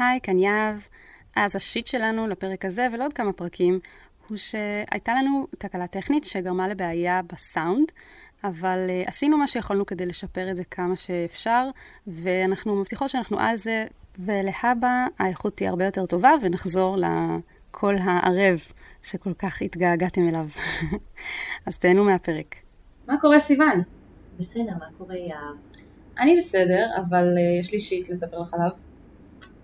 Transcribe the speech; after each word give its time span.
היי, 0.00 0.20
כאן 0.22 0.38
יהב. 0.38 0.76
אז 1.36 1.56
השיט 1.56 1.86
שלנו 1.86 2.26
לפרק 2.26 2.64
הזה 2.64 2.86
ולעוד 2.92 3.12
כמה 3.12 3.32
פרקים 3.32 3.80
הוא 4.28 4.36
שהייתה 4.36 5.14
לנו 5.14 5.46
תקלה 5.58 5.86
טכנית 5.86 6.24
שגרמה 6.24 6.68
לבעיה 6.68 7.20
בסאונד, 7.32 7.92
אבל 8.44 8.86
uh, 8.88 9.08
עשינו 9.08 9.38
מה 9.38 9.46
שיכולנו 9.46 9.86
כדי 9.86 10.06
לשפר 10.06 10.50
את 10.50 10.56
זה 10.56 10.64
כמה 10.64 10.96
שאפשר, 10.96 11.68
ואנחנו 12.06 12.76
מבטיחות 12.76 13.08
שאנחנו 13.08 13.40
על 13.40 13.56
זה, 13.56 13.86
ולהבא 14.18 15.06
האיכות 15.18 15.56
תהיה 15.56 15.70
הרבה 15.70 15.84
יותר 15.84 16.06
טובה, 16.06 16.30
ונחזור 16.40 16.96
לקול 16.96 17.96
הערב 18.00 18.60
שכל 19.02 19.34
כך 19.34 19.62
התגעגעתם 19.62 20.28
אליו. 20.28 20.46
אז 21.66 21.78
תהנו 21.78 22.04
מהפרק. 22.04 22.54
מה 23.06 23.20
קורה 23.20 23.40
סיוון? 23.40 23.82
בסדר, 24.38 24.72
מה 24.78 24.86
קורה 24.98 25.16
יהב? 25.16 25.56
אני 26.18 26.36
בסדר, 26.36 26.86
אבל 26.96 27.34
uh, 27.36 27.60
יש 27.60 27.72
לי 27.72 27.80
שיט 27.80 28.08
לספר 28.08 28.38
לך 28.38 28.54
עליו. 28.54 28.70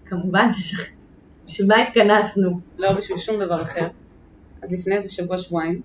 כמובן 0.09 0.52
ש... 0.52 0.75
בשביל 1.46 1.68
מה 1.68 1.82
התכנסנו? 1.82 2.60
לא 2.78 2.92
בשביל 2.92 3.19
שום 3.19 3.41
דבר 3.41 3.62
אחר. 3.62 3.87
אז 4.62 4.73
לפני 4.73 4.96
איזה 4.96 5.12
שבוע 5.12 5.38
שבועיים 5.38 5.80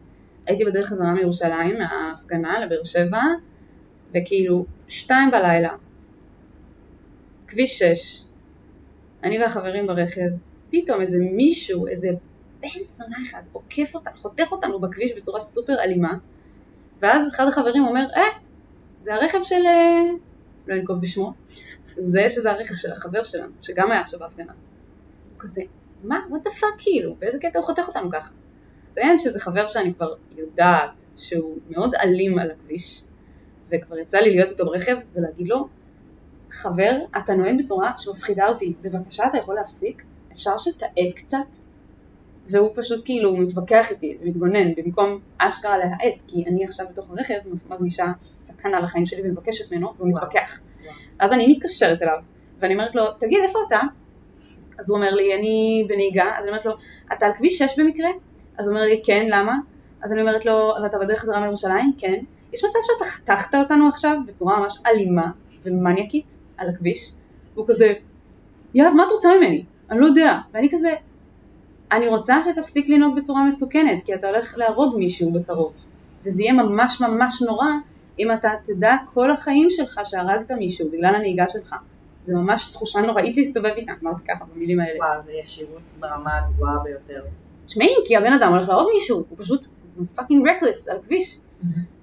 הייתי 0.47 0.65
בדרך 0.65 0.87
חזרה 0.89 1.13
מירושלים, 1.13 1.77
מההפגנה 1.77 2.65
לבאר 2.65 2.83
שבע, 2.83 3.21
וכאילו 4.09 4.65
שתיים 4.87 5.31
בלילה, 5.31 5.69
כביש 7.47 7.79
שש, 7.79 8.23
אני 9.23 9.39
והחברים 9.39 9.87
ברכב, 9.87 10.29
פתאום 10.69 11.01
איזה 11.01 11.17
מישהו, 11.19 11.87
איזה 11.87 12.09
בן 12.59 12.83
זונה 12.83 13.17
אחד, 13.29 13.41
עוקף 13.51 13.95
אותנו, 13.95 14.17
חותך 14.17 14.51
אותנו 14.51 14.79
בכביש 14.79 15.13
בצורה 15.13 15.41
סופר 15.41 15.73
אלימה, 15.79 16.13
ואז 16.99 17.29
אחד 17.35 17.47
החברים 17.47 17.85
אומר, 17.85 18.05
אה, 18.15 18.39
זה 19.03 19.13
הרכב 19.13 19.39
של... 19.43 19.65
אה, 19.65 20.01
לא 20.67 20.75
אנקוב 20.75 21.01
בשמו, 21.01 21.33
הוא 21.95 22.03
מזהה 22.03 22.29
שזה 22.29 22.51
הרכב 22.51 22.75
של 22.75 22.91
החבר 22.91 23.23
שלנו, 23.23 23.51
שגם 23.61 23.91
היה 23.91 24.01
עכשיו 24.01 24.19
בהפגנה. 24.19 24.53
הוא 25.31 25.39
כזה, 25.39 25.61
מה? 26.03 26.19
what 26.29 26.47
the 26.47 26.51
fuck 26.59 26.75
כאילו? 26.77 27.15
באיזה 27.19 27.39
קטע 27.39 27.59
הוא 27.59 27.65
חותך 27.65 27.83
אותנו 27.87 28.11
ככה? 28.11 28.31
ציין 28.89 29.17
שזה 29.17 29.39
חבר 29.39 29.67
שאני 29.67 29.93
כבר 29.93 30.13
יודעת 30.37 31.05
שהוא 31.17 31.57
מאוד 31.69 31.95
אלים 31.95 32.39
על 32.39 32.51
הכביש, 32.51 33.03
וכבר 33.69 33.97
יצא 33.97 34.17
לי 34.17 34.29
להיות 34.35 34.49
איתו 34.49 34.65
ברכב 34.65 34.97
ולהגיד 35.13 35.47
לו, 35.47 35.67
חבר, 36.51 36.97
אתה 37.17 37.33
נוהג 37.33 37.59
בצורה 37.59 37.91
שמפחידה 37.97 38.47
אותי, 38.47 38.73
בבקשה 38.81 39.27
אתה 39.27 39.37
יכול 39.37 39.55
להפסיק? 39.55 40.03
אפשר 40.33 40.57
שתאט 40.57 40.91
קצת? 41.15 41.37
והוא 42.47 42.69
פשוט 42.75 43.05
כאילו 43.05 43.37
מתווכח 43.37 43.91
איתי 43.91 44.17
ומתגונן 44.21 44.75
במקום 44.75 45.19
אשכרה 45.37 45.77
להאט, 45.77 46.21
כי 46.27 46.45
אני 46.47 46.65
עכשיו 46.65 46.85
בתוך 46.91 47.09
הרכב 47.09 47.39
מרגישה 47.69 48.05
סכנה 48.19 48.79
לחיים 48.79 49.05
שלי 49.05 49.21
ומבקשת 49.29 49.73
ממנו 49.73 49.93
והוא 49.97 50.09
מתווכח. 50.09 50.59
אז 51.19 51.33
אני 51.33 51.47
מתקשרת 51.47 52.01
אליו 52.01 52.17
ואני 52.59 52.73
אומרת 52.73 52.95
לו, 52.95 53.03
תגיד 53.19 53.39
איפה 53.43 53.59
אתה? 53.67 53.79
אז 54.79 54.89
הוא 54.89 54.97
אומר 54.97 55.09
לי, 55.09 55.35
אני 55.35 55.85
בנהיגה, 55.87 56.37
אז 56.37 56.43
אני 56.43 56.51
אומרת 56.51 56.65
לו, 56.65 56.71
אתה 57.13 57.25
על 57.25 57.31
כביש 57.37 57.57
6 57.57 57.79
במקרה? 57.79 58.09
אז 58.57 58.67
הוא 58.67 58.75
אומר 58.75 58.87
לי, 58.87 59.01
כן, 59.05 59.27
למה? 59.29 59.55
אז 60.03 60.13
אני 60.13 60.21
אומרת 60.21 60.45
לו, 60.45 60.73
ואתה 60.83 60.97
בדרך 60.97 61.19
חזרה 61.19 61.39
מירושלים? 61.39 61.93
כן. 61.97 62.23
יש 62.53 62.63
מצב 62.63 62.79
שאתה 62.83 63.11
חתכת 63.11 63.55
אותנו 63.55 63.87
עכשיו 63.87 64.17
בצורה 64.27 64.59
ממש 64.59 64.81
אלימה 64.85 65.31
ומניאקית 65.63 66.37
על 66.57 66.69
הכביש? 66.69 67.13
והוא 67.53 67.67
כזה, 67.67 67.93
יהב, 68.73 68.93
מה 68.93 69.03
את 69.03 69.11
רוצה 69.11 69.29
ממני? 69.37 69.63
אני 69.89 69.99
לא 69.99 70.05
יודע. 70.05 70.37
ואני 70.53 70.69
כזה, 70.71 70.93
אני 71.91 72.07
רוצה 72.07 72.43
שתפסיק 72.43 72.89
לנהוג 72.89 73.15
בצורה 73.15 73.43
מסוכנת, 73.43 74.05
כי 74.05 74.13
אתה 74.15 74.27
הולך 74.27 74.57
להרוג 74.57 74.97
מישהו 74.97 75.31
בקרוב. 75.31 75.73
וזה 76.25 76.43
יהיה 76.43 76.53
ממש 76.53 77.01
ממש 77.01 77.41
נורא 77.41 77.67
אם 78.21 78.31
אתה 78.31 78.49
תדע 78.65 78.95
כל 79.13 79.31
החיים 79.31 79.69
שלך 79.69 80.01
שהרגת 80.03 80.51
מישהו 80.51 80.89
בגלל 80.91 81.15
הנהיגה 81.15 81.49
שלך. 81.49 81.75
זה 82.23 82.35
ממש 82.35 82.71
תחושה 82.71 83.01
נוראית 83.01 83.37
להסתובב 83.37 83.71
איתה, 83.77 83.91
אמרתי 84.03 84.21
ככה 84.27 84.45
במילים 84.45 84.79
האלה. 84.79 84.99
וואו, 84.99 85.23
זה 85.25 85.31
ישירות 85.31 85.81
ברמה 85.99 86.37
הגבוהה 86.37 86.79
ביותר. 86.83 87.23
תשמעי, 87.65 87.95
כי 88.05 88.17
הבן 88.17 88.33
אדם 88.33 88.53
הולך 88.53 88.69
להרוג 88.69 88.89
מישהו, 88.93 89.23
הוא 89.29 89.37
פשוט 89.37 89.67
fucking 90.15 90.47
reckless 90.47 90.89
על 90.89 90.97
הכביש. 90.97 91.39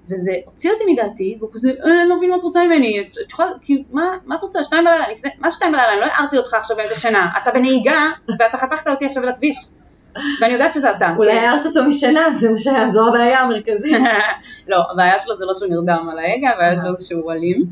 וזה 0.09 0.31
הוציא 0.45 0.71
אותי 0.71 0.83
מדעתי, 0.93 1.37
והוא 1.39 1.49
כזה, 1.53 1.69
אה, 1.69 2.01
אני 2.01 2.09
לא 2.09 2.17
מבין 2.17 2.29
מה 2.29 2.35
את 2.35 2.43
רוצה 2.43 2.63
ממני, 2.65 3.01
את 3.01 3.31
יכולה, 3.31 3.49
כאילו, 3.61 3.83
מה, 3.91 4.17
מה 4.25 4.35
את 4.35 4.43
רוצה, 4.43 4.63
שתיים 4.63 4.83
בלילה, 4.85 5.05
מה 5.39 5.51
שתיים 5.51 5.71
בלילה, 5.71 5.93
אני 5.93 5.99
לא 6.01 6.05
הערתי 6.05 6.37
אותך 6.37 6.53
עכשיו 6.53 6.77
באיזה 6.77 6.95
שינה, 6.95 7.31
אתה 7.43 7.51
בנהיגה, 7.51 8.11
ואתה 8.39 8.57
חתכת 8.57 8.87
אותי 8.87 9.05
עכשיו 9.05 9.23
על 9.23 9.29
הכביש. 9.29 9.57
ואני 10.41 10.53
יודעת 10.53 10.73
שזה 10.73 10.91
אתה. 10.91 11.13
אולי 11.17 11.31
הערת 11.31 11.65
אותו 11.65 11.83
משנה, 11.83 12.21
זה 12.39 12.49
מה 12.49 12.57
שהיה, 12.57 12.91
זו 12.91 13.07
הבעיה 13.07 13.39
המרכזית. 13.39 13.95
לא, 14.67 14.83
הבעיה 14.91 15.19
שלו 15.19 15.37
זה 15.37 15.45
לא 15.45 15.53
שהוא 15.53 15.69
נרדם 15.69 16.09
על 16.11 16.19
ההגה, 16.19 16.49
הבעיה 16.49 16.77
שלו 16.77 16.99
זה 16.99 17.05
שהוא 17.05 17.31
אלים, 17.31 17.65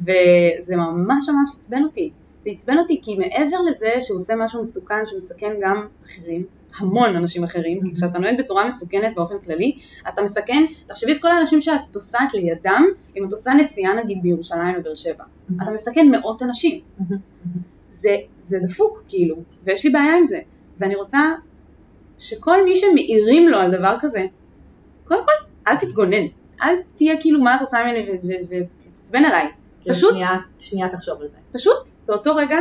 וזה 0.00 0.76
ממש 0.76 1.28
ממש 1.28 1.50
עצבן 1.60 1.82
אותי. 1.84 2.10
זה 2.44 2.50
עצבן 2.50 2.78
אותי 2.78 3.00
כי 3.02 3.16
מעבר 3.16 3.56
לזה 3.68 3.90
שהוא 4.00 4.16
עושה 4.16 4.34
משהו 4.36 4.60
מסוכן 4.60 5.06
שמסכן 5.06 5.52
גם 5.60 5.86
אחרים, 6.06 6.44
המון 6.78 7.16
אנשים 7.16 7.44
אחרים, 7.44 7.80
כי 7.82 7.94
כשאתה 7.94 8.18
נוהג 8.18 8.38
בצורה 8.38 8.66
מסוכנת 8.66 9.14
באופן 9.14 9.34
כללי, 9.44 9.78
אתה 10.08 10.22
מסכן, 10.22 10.64
תחשבי 10.86 11.12
את 11.12 11.22
כל 11.22 11.28
האנשים 11.28 11.60
שאת 11.60 11.80
נוסעת 11.94 12.34
לידם, 12.34 12.84
אם 13.16 13.26
את 13.26 13.32
עושה 13.32 13.50
נסיעה 13.54 13.94
נגיד 13.94 14.22
בירושלים 14.22 14.76
או 14.76 14.82
באר 14.82 14.94
שבע, 14.94 15.24
אתה 15.62 15.70
מסכן 15.70 16.08
מאות 16.10 16.42
אנשים. 16.42 16.80
זה, 17.88 18.16
זה 18.38 18.58
דפוק 18.62 19.02
כאילו, 19.08 19.36
ויש 19.64 19.84
לי 19.84 19.90
בעיה 19.90 20.18
עם 20.18 20.24
זה, 20.24 20.38
ואני 20.78 20.94
רוצה 20.94 21.18
שכל 22.22 22.64
מי 22.64 22.76
שמעירים 22.76 23.48
לו 23.48 23.58
על 23.58 23.70
דבר 23.70 23.96
כזה, 24.00 24.26
קודם 25.04 25.24
כל, 25.24 25.32
אל 25.66 25.76
תתגונן, 25.76 26.26
אל 26.62 26.74
תהיה 26.96 27.20
כאילו 27.20 27.40
מה 27.40 27.56
את 27.56 27.60
רוצה 27.60 27.84
ממני 27.84 28.06
ותתעצבן 28.50 29.24
עליי, 29.24 29.48
פשוט, 29.88 30.10
שנייה, 30.10 30.36
שנייה 30.58 30.88
תחשוב 30.88 31.20
על 31.20 31.28
זה. 31.28 31.36
פשוט, 31.52 31.88
באותו 32.06 32.36
רגע, 32.36 32.56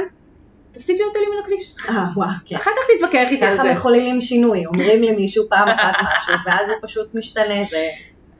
תפסיק 0.71 0.99
להיות 0.99 1.15
אלים 1.15 1.29
על 1.33 1.39
הכביש. 1.43 1.75
אה, 1.89 2.05
וואו, 2.15 2.29
כן. 2.45 2.55
אחר 2.55 2.71
כך 2.71 2.95
תתווכח 2.97 3.31
איתי 3.31 3.45
על 3.45 3.53
ככה 3.53 3.63
זה. 3.63 3.71
מחוללים 3.71 4.21
שינוי, 4.21 4.65
אומרים 4.65 5.03
למישהו 5.03 5.45
פעם 5.49 5.67
אחת 5.67 5.93
משהו, 6.01 6.33
ואז 6.45 6.69
הוא 6.69 6.77
פשוט 6.81 7.15
משתנה, 7.15 7.63
זה 7.63 7.87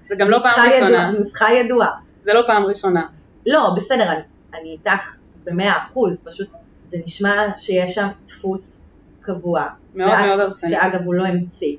זה 0.05 0.15
גם 0.17 0.29
לא 0.29 0.39
פעם 0.39 0.69
ראשונה. 0.69 1.11
נוסחה 1.11 1.53
ידועה. 1.53 1.91
זה 2.21 2.33
לא 2.33 2.41
פעם 2.47 2.65
ראשונה. 2.65 3.07
לא, 3.45 3.73
בסדר, 3.75 4.11
אני, 4.11 4.21
אני 4.53 4.71
איתך 4.71 5.15
במאה 5.43 5.77
אחוז, 5.77 6.23
פשוט 6.23 6.49
זה 6.85 6.97
נשמע 7.05 7.45
שיש 7.57 7.95
שם 7.95 8.07
דפוס 8.27 8.80
קבוע. 9.21 9.67
מאוד 9.95 10.11
ואת- 10.11 10.25
מאוד 10.25 10.39
הרסני. 10.39 10.69
שאגב 10.69 11.01
הוא 11.05 11.13
לא 11.13 11.25
המציא, 11.25 11.75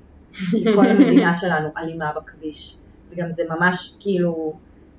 כל 0.75 0.87
המדינה 0.91 1.35
שלנו 1.35 1.69
אלימה 1.79 2.11
בכביש, 2.17 2.77
וגם 3.11 3.33
זה 3.33 3.43
ממש 3.51 3.95
כאילו, 4.01 4.53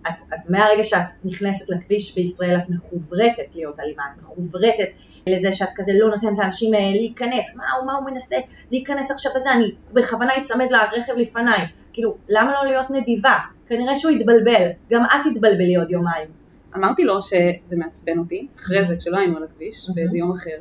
את, 0.07 0.13
את 0.33 0.49
מהרגע 0.49 0.83
שאת 0.83 0.99
נכנסת 1.25 1.69
לכביש 1.69 2.15
בישראל 2.15 2.57
את 2.57 2.69
מחוברתת 2.69 3.55
להיות 3.55 3.79
אלימה, 3.79 4.03
את 4.15 4.21
מחוברתת 4.23 4.87
לזה 5.27 5.51
שאת 5.51 5.67
כזה 5.75 5.91
לא 5.95 6.09
נותנת 6.15 6.37
לאנשים 6.37 6.73
אה, 6.73 6.79
להיכנס, 6.79 7.55
מה 7.55 7.63
הוא, 7.79 7.85
מה 7.87 7.93
הוא 7.93 8.05
מנסה 8.11 8.35
להיכנס 8.71 9.11
עכשיו 9.11 9.31
בזה, 9.35 9.51
אני 9.51 9.71
בכוונה 9.93 10.31
אצמד 10.37 10.65
לרכב 10.69 11.13
לפניי, 11.17 11.65
כאילו 11.93 12.15
למה 12.29 12.51
לא 12.51 12.65
להיות 12.65 12.89
נדיבה, 12.89 13.37
כנראה 13.67 13.95
שהוא 13.95 14.11
התבלבל, 14.11 14.67
גם 14.89 15.05
את 15.05 15.31
תתבלבלי 15.33 15.75
עוד 15.75 15.91
יומיים. 15.91 16.42
אמרתי 16.75 17.03
לו 17.03 17.21
שזה 17.21 17.75
מעצבן 17.75 18.17
אותי, 18.17 18.47
אחרי 18.59 18.85
זה 18.85 18.95
כשלא 18.97 19.17
היינו 19.17 19.37
על 19.37 19.43
הכביש. 19.43 19.89
באיזה 19.95 20.17
יום 20.17 20.31
אחר, 20.31 20.57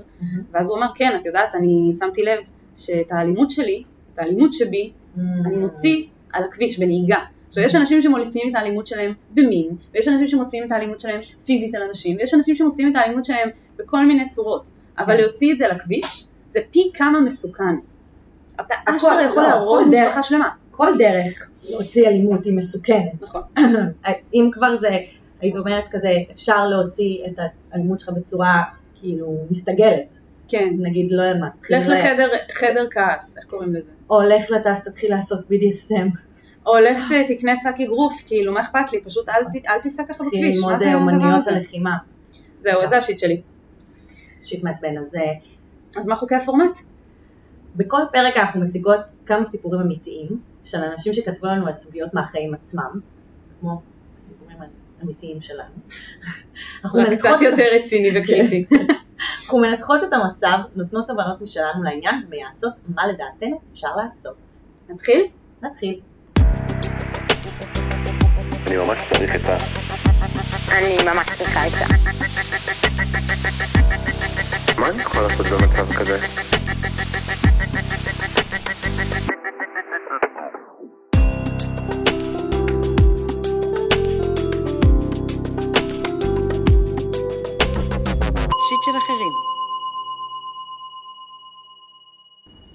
ואז 0.52 0.70
הוא 0.70 0.78
אמר 0.78 0.86
כן, 0.94 1.18
את 1.20 1.26
יודעת, 1.26 1.54
אני 1.54 1.90
שמתי 1.98 2.22
לב 2.22 2.38
שאת 2.76 3.12
האלימות 3.12 3.50
שלי, 3.50 3.82
את 4.14 4.18
האלימות 4.18 4.52
שבי, 4.52 4.92
אני 5.16 5.56
מוציא 5.56 6.04
על 6.32 6.44
הכביש 6.44 6.78
בנהיגה. 6.78 7.18
עכשיו 7.48 7.64
יש 7.64 7.74
אנשים 7.74 8.02
שמוציאים 8.02 8.50
את 8.50 8.54
האלימות 8.54 8.86
שלהם 8.86 9.12
במין, 9.30 9.68
ויש 9.94 10.08
אנשים 10.08 10.28
שמוציאים 10.28 10.66
את 10.66 10.72
האלימות 10.72 11.00
שלהם 11.00 11.20
פיזית 11.20 11.74
על 11.74 11.82
אנשים, 11.82 12.16
ויש 12.16 12.34
אנשים 12.34 12.54
שמוציאים 12.54 12.92
את 12.92 12.96
האלימות 12.96 13.24
שלהם 13.24 13.48
בכל 13.76 14.06
מיני 14.06 14.30
צורות, 14.30 14.70
אבל. 14.98 15.16
להוציא 15.16 15.52
את 15.52 15.58
זה 15.58 15.68
לכביש, 15.68 16.26
זה 16.48 16.60
פי 16.70 16.90
כמה 16.94 17.20
מסוכן. 17.20 17.74
אתה 18.54 18.74
אשכרה 18.84 19.22
יכול 19.22 19.42
לא, 19.42 19.48
להרוג. 19.48 19.88
משפחה 19.88 20.22
שלמה. 20.22 20.48
כל 20.70 20.92
דרך 20.98 21.50
להוציא 21.70 22.08
אלימות 22.08 22.44
היא 22.44 22.56
מסוכנת. 22.56 23.22
נכון. 23.22 23.42
אם 24.34 24.50
כבר 24.52 24.76
זה, 24.76 24.98
היית 25.42 25.56
אומרת 25.56 25.84
כזה, 25.90 26.08
אפשר 26.34 26.66
להוציא 26.66 27.18
את 27.26 27.38
האלימות 27.72 28.00
שלך 28.00 28.08
בצורה 28.08 28.62
כאילו 28.94 29.38
מסתגלת. 29.50 30.18
כן. 30.48 30.68
נגיד, 30.78 31.06
לא 31.10 31.22
יודע 31.22 31.40
מה, 31.40 31.48
לך 31.70 31.86
לחדר 31.88 32.28
חדר 32.52 32.86
כעס, 32.90 33.38
איך 33.38 33.46
קוראים 33.46 33.74
לזה? 33.74 33.90
או 34.10 34.22
לך 34.22 34.50
לטס, 34.50 34.84
תתחיל 34.84 35.14
לעשות 35.14 35.40
BDSM. 35.40 36.16
או 36.66 36.72
לך 36.78 37.12
תקנה 37.28 37.52
שק 37.56 37.80
אגרוף, 37.84 38.22
כאילו, 38.26 38.52
מה 38.52 38.60
אכפת 38.60 38.92
לי? 38.92 39.00
פשוט 39.00 39.28
אל 39.28 39.44
ת- 39.44 39.66
אל 39.66 39.78
תיסע 39.82 40.02
ככה 40.08 40.24
בכביש. 40.24 40.56
ללמוד 40.56 40.72
הזה? 40.74 40.84
הלחימה. 41.50 41.96
זהו, 42.60 42.88
זה 42.88 42.96
השיט 42.96 43.18
שלי. 43.18 43.40
שיט 44.40 44.64
מעצבן. 44.64 44.98
אז 44.98 45.14
אה, 45.14 45.20
אז 46.00 46.08
מה 46.08 46.16
חוקי 46.16 46.34
הפורמט? 46.34 46.78
בכל 47.76 48.00
פרק 48.12 48.36
אנחנו 48.36 48.60
מציגות 48.60 49.00
כמה 49.26 49.44
סיפורים 49.44 49.80
אמיתיים 49.80 50.28
של 50.64 50.78
אנשים 50.78 51.12
שכתבו 51.12 51.46
לנו 51.46 51.66
על 51.66 51.72
סוגיות 51.72 52.14
מהחיים 52.14 52.54
עצמם, 52.54 53.00
כמו 53.60 53.80
האמיתיים 55.02 55.42
שלנו. 55.42 55.70
אנחנו 56.84 57.00
מנתחות- 57.00 57.18
קצת 57.18 57.42
יותר 57.42 57.64
רציני 57.74 58.20
וקריטי. 58.20 58.64
אנחנו 59.42 59.58
מנתחות 59.58 60.00
את 60.08 60.12
המצב, 60.12 60.58
נותנות 60.76 61.08
תובנות 61.08 61.40
משלנו 61.40 61.82
לעניין 61.82 62.14
ומייעצות 62.26 62.72
מה 62.94 63.06
לדעתנו 63.06 63.60
אפשר 63.72 63.96
לעשות. 63.96 64.36
נתחיל? 64.88 65.26
נתחיל. 65.62 66.00
אני 68.66 68.76
ממש 68.76 69.02
צריך 69.12 69.34
את 69.34 69.48
ה... 69.48 69.56
אני 70.78 70.96
ממש 71.14 71.26
צריכה 71.38 71.66
את 71.66 71.72
זה. 71.72 71.84
מה 74.80 74.88
אני 74.90 75.02
יכול 75.02 75.22
לעשות 75.22 75.46
במצב 75.46 75.92
כזה? 75.92 76.18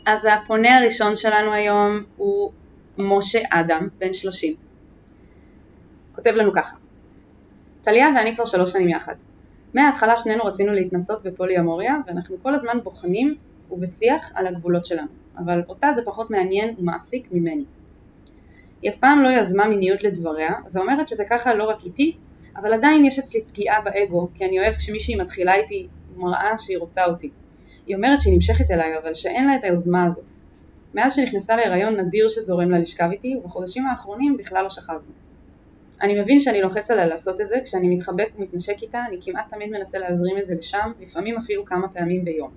אז 0.07 0.27
הפונה 0.31 0.77
הראשון 0.77 1.15
שלנו 1.15 1.53
היום 1.53 2.03
הוא 2.17 2.51
משה 3.01 3.39
אדם, 3.49 3.87
בן 3.97 4.13
30. 4.13 4.53
כותב 6.15 6.29
לנו 6.29 6.53
ככה: 6.53 6.75
טליה 7.81 8.07
ואני 8.15 8.35
כבר 8.35 8.45
שלוש 8.45 8.71
שנים 8.71 8.89
יחד. 8.89 9.15
מההתחלה 9.73 10.17
שנינו 10.17 10.43
רצינו 10.43 10.73
להתנסות 10.73 11.23
בפוליאמוריה, 11.23 11.95
ואנחנו 12.07 12.35
כל 12.43 12.55
הזמן 12.55 12.79
בוחנים 12.83 13.35
ובשיח 13.71 14.31
על 14.35 14.47
הגבולות 14.47 14.85
שלנו, 14.85 15.07
אבל 15.37 15.61
אותה 15.67 15.87
זה 15.95 16.01
פחות 16.05 16.31
מעניין 16.31 16.75
ומעסיק 16.79 17.27
ממני. 17.31 17.63
היא 18.81 18.91
אף 18.91 18.95
פעם 18.97 19.23
לא 19.23 19.29
יזמה 19.29 19.67
מיניות 19.67 20.03
לדבריה, 20.03 20.51
ואומרת 20.71 21.07
שזה 21.07 21.23
ככה 21.29 21.53
לא 21.53 21.63
רק 21.63 21.83
איתי, 21.85 22.17
אבל 22.55 22.73
עדיין 22.73 23.05
יש 23.05 23.19
אצלי 23.19 23.41
פגיעה 23.43 23.81
באגו, 23.81 24.27
כי 24.33 24.45
אני 24.45 24.59
אוהב 24.59 24.75
כשמישהי 24.75 25.15
מתחילה 25.15 25.55
איתי 25.55 25.87
ומראה 26.15 26.57
שהיא 26.59 26.77
רוצה 26.77 27.05
אותי. 27.05 27.29
היא 27.87 27.95
אומרת 27.95 28.21
שהיא 28.21 28.33
נמשכת 28.33 28.71
אליי, 28.71 28.97
אבל 28.97 29.13
שאין 29.13 29.47
לה 29.47 29.55
את 29.55 29.63
היוזמה 29.63 30.05
הזאת. 30.05 30.25
מאז 30.93 31.15
שנכנסה 31.15 31.55
להיריון 31.55 31.99
נדיר 31.99 32.27
שזורם 32.27 32.71
לה 32.71 32.79
לשכב 32.79 33.09
איתי, 33.11 33.35
ובחודשים 33.35 33.85
האחרונים 33.85 34.37
בכלל 34.37 34.63
לא 34.63 34.69
שכבנו. 34.69 35.11
אני 36.01 36.21
מבין 36.21 36.39
שאני 36.39 36.61
לוחץ 36.61 36.91
עליה 36.91 37.05
לעשות 37.05 37.41
את 37.41 37.47
זה, 37.47 37.55
כשאני 37.63 37.95
מתחבק 37.95 38.29
ומתנשק 38.37 38.81
איתה, 38.81 39.05
אני 39.07 39.17
כמעט 39.21 39.49
תמיד 39.49 39.69
מנסה 39.69 39.99
להזרים 39.99 40.37
את 40.37 40.47
זה 40.47 40.55
לשם, 40.55 40.91
לפעמים 41.01 41.37
אפילו 41.37 41.65
כמה 41.65 41.87
פעמים 41.87 42.25
ביום. 42.25 42.51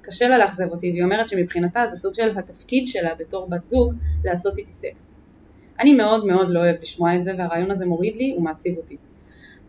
קשה 0.00 0.28
לה 0.28 0.38
לאכזב 0.38 0.70
אותי, 0.70 0.90
והיא 0.90 1.04
אומרת 1.04 1.28
שמבחינתה 1.28 1.86
זה 1.86 1.96
סוג 1.96 2.14
של 2.14 2.38
התפקיד 2.38 2.86
שלה 2.86 3.14
בתור 3.14 3.48
בת 3.48 3.68
זוג 3.68 3.94
לעשות 4.24 4.58
איתי 4.58 4.72
סקס. 4.72 5.18
אני 5.80 5.94
מאוד 5.94 6.26
מאוד 6.26 6.46
לא 6.50 6.60
אוהב 6.60 6.76
לשמוע 6.82 7.16
את 7.16 7.24
זה, 7.24 7.32
והרעיון 7.38 7.70
הזה 7.70 7.86
מוריד 7.86 8.16
לי 8.16 8.34
ומעציב 8.38 8.76
אותי. 8.76 8.96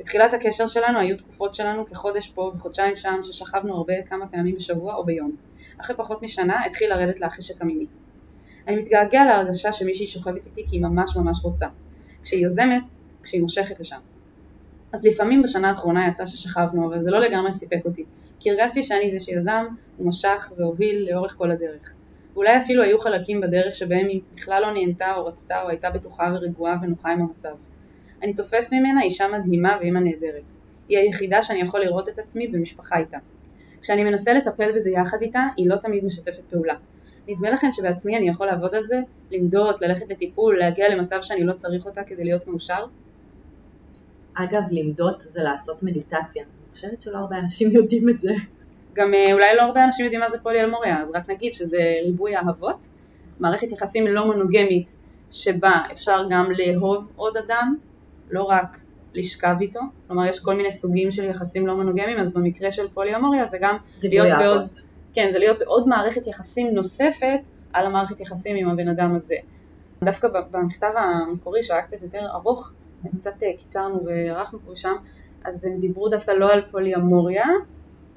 בתחילת 0.03 0.33
הקשר 0.33 0.67
שלנו 0.67 0.99
היו 0.99 1.17
תקופות 1.17 1.55
שלנו 1.55 1.85
כחודש 1.85 2.29
פה 2.29 2.51
וחודשיים 2.55 2.95
שם 2.95 3.19
ששכבנו 3.23 3.75
הרבה 3.75 3.93
כמה 4.09 4.27
פעמים 4.27 4.55
בשבוע 4.55 4.95
או 4.95 5.05
ביום. 5.05 5.35
אחרי 5.81 5.95
פחות 5.95 6.21
משנה 6.21 6.65
התחיל 6.65 6.89
לרדת 6.89 7.19
לה 7.19 7.27
המיני. 7.59 7.85
אני 8.67 8.75
מתגעגע 8.75 9.25
להרגשה 9.25 9.73
שמישהי 9.73 10.07
שוכבת 10.07 10.45
איתי 10.45 10.63
כי 10.67 10.75
היא 10.75 10.81
ממש 10.81 11.15
ממש 11.15 11.39
רוצה. 11.43 11.67
כשהיא 12.23 12.43
יוזמת, 12.43 12.83
כשהיא 13.23 13.41
מושכת 13.41 13.79
לשם. 13.79 13.99
אז 14.93 15.05
לפעמים 15.05 15.41
בשנה 15.41 15.69
האחרונה 15.69 16.07
יצא 16.07 16.25
ששכבנו, 16.25 16.87
אבל 16.87 16.99
זה 16.99 17.11
לא 17.11 17.19
לגמרי 17.19 17.53
סיפק 17.53 17.85
אותי, 17.85 18.05
כי 18.39 18.51
הרגשתי 18.51 18.83
שאני 18.83 19.09
זה 19.09 19.19
שיזם, 19.19 19.65
הוא 19.97 20.07
משך 20.07 20.51
והוביל 20.57 21.07
לאורך 21.11 21.35
כל 21.37 21.51
הדרך. 21.51 21.93
ואולי 22.33 22.57
אפילו 22.57 22.83
היו 22.83 22.99
חלקים 22.99 23.41
בדרך 23.41 23.75
שבהם 23.75 24.07
היא 24.07 24.21
בכלל 24.35 24.61
לא 24.61 24.73
נהנתה 24.73 25.15
או 25.15 25.25
רצתה 25.25 25.61
או 25.61 25.69
הייתה 25.69 25.89
בטוחה 25.89 26.29
ורגועה 26.33 26.75
ונוחה 26.81 27.11
עם 27.11 27.21
המצב. 27.21 27.55
אני 28.23 28.33
תופס 28.33 28.73
ממנה 28.73 29.01
אישה 29.01 29.27
מדהימה 29.27 29.77
ואימא 29.79 29.99
נהדרת. 29.99 30.53
היא 30.89 30.97
היחידה 30.97 31.43
שאני 31.43 31.59
יכול 31.59 31.79
לראות 31.79 32.09
את 32.09 32.19
עצמי 32.19 32.47
במשפחה 32.47 32.97
איתה. 32.97 33.17
כשאני 33.81 34.03
מנסה 34.03 34.33
לטפל 34.33 34.71
בזה 34.71 34.91
יחד 34.91 35.21
איתה, 35.21 35.43
היא 35.57 35.69
לא 35.69 35.75
תמיד 35.75 36.05
משתפת 36.05 36.41
פעולה. 36.49 36.73
נדמה 37.27 37.49
לכם 37.49 37.67
שבעצמי 37.71 38.17
אני 38.17 38.29
יכול 38.29 38.47
לעבוד 38.47 38.75
על 38.75 38.83
זה, 38.83 38.99
למדוד, 39.31 39.75
ללכת 39.81 40.09
לטיפול, 40.09 40.59
להגיע 40.59 40.95
למצב 40.95 41.21
שאני 41.21 41.43
לא 41.43 41.53
צריך 41.53 41.85
אותה 41.85 42.03
כדי 42.03 42.23
להיות 42.23 42.47
מאושר? 42.47 42.85
אגב, 44.33 44.61
למדוד 44.71 45.21
זה 45.21 45.43
לעשות 45.43 45.83
מדיטציה. 45.83 46.43
אני 46.43 46.75
חושבת 46.75 47.01
שלא 47.01 47.17
הרבה 47.17 47.37
אנשים 47.37 47.71
יודעים 47.77 48.09
את 48.09 48.21
זה. 48.21 48.33
גם 48.93 49.13
אה, 49.13 49.33
אולי 49.33 49.55
לא 49.55 49.61
הרבה 49.61 49.85
אנשים 49.85 50.05
יודעים 50.05 50.21
מה 50.21 50.29
זה 50.29 50.39
פוליאלמוריה, 50.39 51.01
אז 51.01 51.11
רק 51.13 51.29
נגיד 51.29 51.53
שזה 51.53 51.79
ריבוי 52.05 52.37
אהבות, 52.37 52.87
מערכת 53.39 53.71
יחסים 53.71 54.07
לא 54.07 54.25
מונוגמית 54.25 54.95
שבה 55.31 55.81
אפשר 55.91 56.23
גם 56.29 56.51
לאהוב 56.51 57.07
עוד 57.15 57.37
אדם, 57.37 57.75
לא 58.33 58.43
רק 58.43 58.77
לשכב 59.13 59.55
איתו, 59.61 59.79
כלומר 60.07 60.25
יש 60.25 60.39
כל 60.39 60.55
מיני 60.55 60.71
סוגים 60.71 61.11
של 61.11 61.23
יחסים 61.23 61.67
לא 61.67 61.75
מונוגמיים, 61.75 62.19
אז 62.19 62.33
במקרה 62.33 62.71
של 62.71 62.87
פוליאמוריה 62.93 63.45
זה 63.45 63.57
גם 63.61 63.77
להיות 64.03 64.27
בעוד. 64.39 64.69
כן, 65.13 65.29
זה 65.31 65.39
להיות 65.39 65.59
בעוד 65.59 65.87
מערכת 65.87 66.27
יחסים 66.27 66.67
נוספת 66.67 67.39
על 67.73 67.85
המערכת 67.85 68.19
יחסים 68.19 68.55
עם 68.55 68.69
הבן 68.69 68.87
אדם 68.87 69.15
הזה. 69.15 69.35
דווקא 70.03 70.27
במכתב 70.51 70.91
המקורי 70.95 71.63
שהיה 71.63 71.81
קצת 71.81 72.01
יותר 72.01 72.25
ארוך, 72.33 72.71
קצת 73.19 73.43
אה, 73.43 73.51
קיצרנו 73.57 74.05
וערכנו 74.05 74.59
פה 74.65 74.71
ושם, 74.71 74.93
אז 75.43 75.65
הם 75.65 75.79
דיברו 75.79 76.09
דווקא 76.09 76.31
לא 76.31 76.53
על 76.53 76.61
פוליאמוריה, 76.71 77.45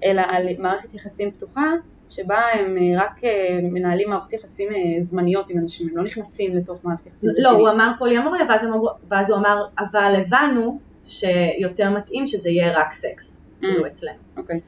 אלא 0.04 0.22
על 0.28 0.46
מערכת 0.58 0.94
יחסים 0.94 1.30
פתוחה, 1.30 1.72
שבה 2.08 2.38
הם 2.54 2.76
אה, 2.78 3.04
רק 3.04 3.24
אה, 3.24 3.58
מנהלים 3.62 4.10
מערכות 4.10 4.32
יחסים 4.32 4.72
אה, 4.72 5.02
זמניות 5.02 5.50
עם 5.50 5.58
אנשים, 5.58 5.88
הם 5.88 5.96
לא 5.96 6.02
נכנסים 6.02 6.56
לתוך 6.56 6.84
מערכת 6.84 7.06
יחסים 7.06 7.30
לא, 7.38 7.50
הוא. 7.50 7.68
אמר 7.68 7.92
פוליאמוריה 7.98 8.44
ואז, 8.48 8.66
ואז 9.08 9.30
הוא 9.30 9.38
אמר, 9.38 9.64
אבל 9.78 10.14
הבנו 10.20 10.80
שיותר 11.04 11.90
מתאים 11.90 12.26
שזה 12.26 12.50
יהיה 12.50 12.80
רק 12.80 12.92
סקס, 12.92 13.46
כאילו 13.60 13.86
אצלנו. 13.86 14.18
אוקיי. 14.36 14.60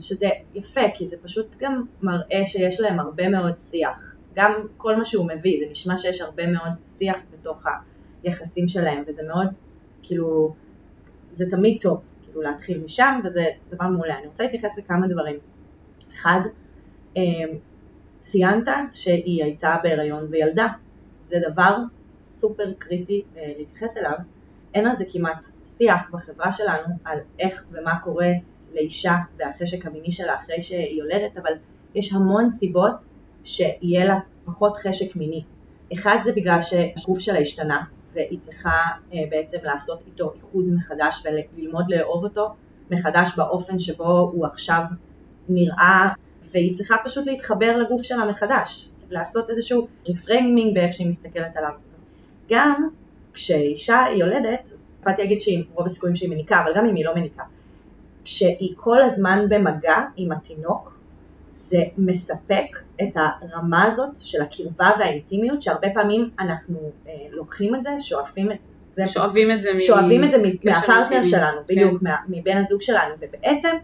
שזה 0.00 0.28
יפה, 0.54 0.80
כי 0.94 1.06
זה 1.06 1.16
פשוט 1.22 1.46
גם 1.58 1.84
מראה 2.02 2.46
שיש 2.46 2.80
להם 2.80 3.00
הרבה 3.00 3.28
מאוד 3.28 3.58
שיח. 3.58 4.16
גם 4.34 4.52
כל 4.76 4.96
מה 4.96 5.04
שהוא 5.04 5.26
מביא, 5.26 5.58
זה 5.60 5.70
נשמע 5.70 5.98
שיש 5.98 6.20
הרבה 6.20 6.46
מאוד 6.46 6.72
שיח 6.86 7.16
בתוך 7.32 7.66
היחסים 8.22 8.68
שלהם, 8.68 9.02
וזה 9.06 9.22
מאוד, 9.28 9.46
כאילו, 10.02 10.54
זה 11.30 11.44
תמיד 11.50 11.78
טוב, 11.80 12.00
כאילו 12.22 12.42
להתחיל 12.42 12.82
משם, 12.84 13.20
וזה 13.24 13.44
דבר 13.70 13.86
מעולה. 13.86 14.18
אני 14.18 14.26
רוצה 14.26 14.44
להתייחס 14.44 14.78
לכמה 14.78 15.08
דברים. 15.08 15.38
אחד, 16.14 16.40
אמ, 17.16 17.48
ציינת 18.20 18.68
שהיא 18.92 19.44
הייתה 19.44 19.76
בהיריון 19.82 20.26
וילדה. 20.30 20.66
זה 21.26 21.36
דבר 21.50 21.76
סופר 22.20 22.72
קריטי 22.78 23.22
אה, 23.36 23.52
להתייחס 23.58 23.96
אליו. 23.96 24.12
אין 24.74 24.86
על 24.86 24.96
זה 24.96 25.04
כמעט 25.12 25.46
שיח 25.64 26.10
בחברה 26.12 26.52
שלנו 26.52 26.94
על 27.04 27.18
איך 27.38 27.64
ומה 27.72 27.98
קורה 27.98 28.28
לאישה 28.74 29.16
והחשק 29.38 29.86
המיני 29.86 30.12
שלה 30.12 30.34
אחרי 30.34 30.62
שהיא 30.62 30.98
יולדת, 30.98 31.36
אבל 31.36 31.52
יש 31.94 32.12
המון 32.12 32.50
סיבות 32.50 33.08
שיהיה 33.44 34.04
לה 34.04 34.18
פחות 34.44 34.76
חשק 34.76 35.16
מיני. 35.16 35.42
אחד 35.92 36.16
זה 36.24 36.32
בגלל 36.32 36.60
שהגוף 36.60 37.18
שלה 37.18 37.38
השתנה 37.38 37.84
והיא 38.14 38.40
צריכה 38.40 38.82
אה, 39.12 39.18
בעצם 39.30 39.58
לעשות 39.62 40.02
איתו 40.06 40.32
איחוד 40.34 40.64
מחדש 40.76 41.26
וללמוד 41.26 41.84
לאהוב 41.88 42.24
אותו 42.24 42.54
מחדש 42.90 43.36
באופן 43.36 43.78
שבו 43.78 44.18
הוא 44.18 44.46
עכשיו 44.46 44.82
נראה 45.48 46.08
והיא 46.52 46.74
צריכה 46.74 46.96
פשוט 47.04 47.26
להתחבר 47.26 47.76
לגוף 47.76 48.02
שלה 48.02 48.24
מחדש, 48.24 48.88
לעשות 49.10 49.50
איזשהו 49.50 49.86
reframing 50.08 50.74
באיך 50.74 50.94
שהיא 50.94 51.08
מסתכלת 51.08 51.56
עליו. 51.56 51.70
גם 52.50 52.88
כשאישה 53.32 54.04
יולדת, 54.18 54.72
באתי 55.04 55.22
להגיד 55.22 55.40
שהיא 55.40 55.64
רוב 55.74 55.86
הסיכויים 55.86 56.16
שהיא 56.16 56.30
מניקה, 56.30 56.62
אבל 56.64 56.72
גם 56.76 56.86
אם 56.86 56.94
היא 56.94 57.04
לא 57.04 57.14
מניקה, 57.14 57.42
כשהיא 58.24 58.74
כל 58.76 59.02
הזמן 59.02 59.46
במגע 59.48 59.96
עם 60.16 60.32
התינוק, 60.32 60.94
זה 61.50 61.78
מספק 61.98 62.66
את 63.02 63.16
הרמה 63.16 63.84
הזאת 63.84 64.10
של 64.20 64.42
הקרבה 64.42 64.90
והאינטימיות, 64.98 65.62
שהרבה 65.62 65.88
פעמים 65.94 66.30
אנחנו 66.40 66.78
אה, 67.08 67.12
לוקחים 67.30 67.74
את 67.74 67.82
זה, 67.82 67.90
שואפים 68.00 68.52
את 68.52 68.56
זה, 68.92 69.06
שואבים 69.78 70.24
את 70.24 70.30
זה 70.30 70.38
מ... 70.38 70.44
את 70.46 70.64
מהפרטנר. 70.64 71.22
שלנו, 71.22 71.56
כן. 71.66 71.74
בדיוק, 71.74 72.02
מה- 72.02 72.16
מבן 72.28 72.56
הזוג 72.56 72.82
שלנו, 72.82 73.14
ובעצם 73.20 73.76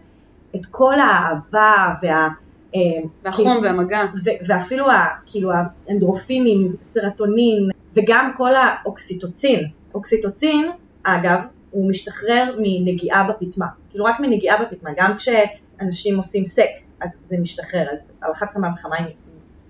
את 0.55 0.65
כל 0.71 0.95
האהבה 0.99 1.93
וה... 2.03 2.27
אה, 2.75 2.79
והחום 3.23 3.63
והמגע. 3.63 3.99
ו- 4.25 4.45
ואפילו 4.47 4.91
ה- 4.91 5.15
כאילו 5.25 5.51
האנדרופינים, 5.87 6.75
סרטונין, 6.83 7.69
וגם 7.95 8.31
כל 8.37 8.51
האוקסיטוצין. 8.55 9.67
אוקסיטוצין, 9.93 10.71
אגב, 11.03 11.39
הוא 11.71 11.89
משתחרר 11.89 12.55
מנגיעה 12.59 13.29
בפטמה. 13.29 13.65
כאילו 13.89 14.05
רק 14.05 14.19
מנגיעה 14.19 14.65
בפטמה, 14.65 14.89
גם 14.97 15.11
כשאנשים 15.17 16.17
עושים 16.17 16.45
סקס, 16.45 16.99
אז 17.03 17.17
זה 17.25 17.37
משתחרר, 17.41 17.85
אז 17.93 18.07
על 18.21 18.31
אחת 18.31 18.53
כמה 18.53 18.67
וכמה 18.77 18.95
היא 18.95 19.05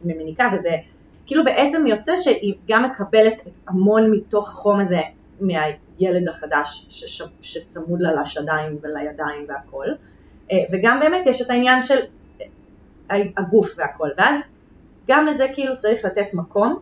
היא 0.03 0.15
מניקה, 0.15 0.49
וזה 0.53 0.69
כאילו 1.25 1.43
בעצם 1.43 1.87
יוצא 1.87 2.17
שהיא 2.17 2.53
גם 2.67 2.83
מקבלת 2.83 3.33
המון 3.67 4.11
מתוך 4.11 4.49
החום 4.49 4.79
הזה 4.79 4.99
מהילד 5.41 6.29
החדש 6.29 6.87
שצמוד 7.41 8.01
לה 8.01 8.21
לשדיים 8.21 8.77
ולידיים 8.81 9.45
והכל, 9.47 9.87
וגם 10.71 10.99
באמת 10.99 11.21
יש 11.25 11.41
את 11.41 11.49
העניין 11.49 11.81
של 11.81 11.99
הגוף 13.37 13.73
והכל, 13.77 14.09
ואז 14.17 14.39
גם 15.07 15.25
לזה 15.25 15.47
כאילו 15.53 15.77
צריך 15.77 16.05
לתת 16.05 16.33
מקום, 16.33 16.79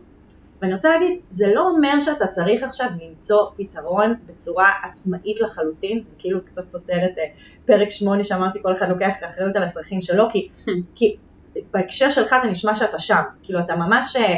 ואני 0.62 0.74
רוצה 0.74 0.88
להגיד, 0.88 1.20
זה 1.30 1.54
לא 1.54 1.68
אומר 1.68 2.00
שאתה 2.00 2.26
צריך 2.26 2.62
עכשיו 2.62 2.88
למצוא 3.02 3.46
פתרון 3.56 4.14
בצורה 4.26 4.70
עצמאית 4.82 5.40
לחלוטין, 5.40 6.02
זה 6.02 6.10
כאילו 6.18 6.44
קצת 6.44 6.68
סותר 6.68 7.04
את 7.04 7.18
אה, 7.18 7.24
פרק 7.66 7.90
8 7.90 8.24
שאמרתי 8.24 8.58
כל 8.62 8.72
אחד 8.72 8.88
לוקח 8.88 9.12
אחריות 9.30 9.56
על 9.56 9.62
הצרכים 9.62 10.02
שלו, 10.02 10.28
כי, 10.32 10.48
כי 10.96 11.16
בהקשר 11.70 12.10
שלך 12.10 12.34
זה 12.42 12.50
נשמע 12.50 12.76
שאתה 12.76 12.98
שם, 12.98 13.22
כאילו 13.42 13.60
אתה 13.60 13.76
ממש, 13.76 14.16
אה, 14.16 14.34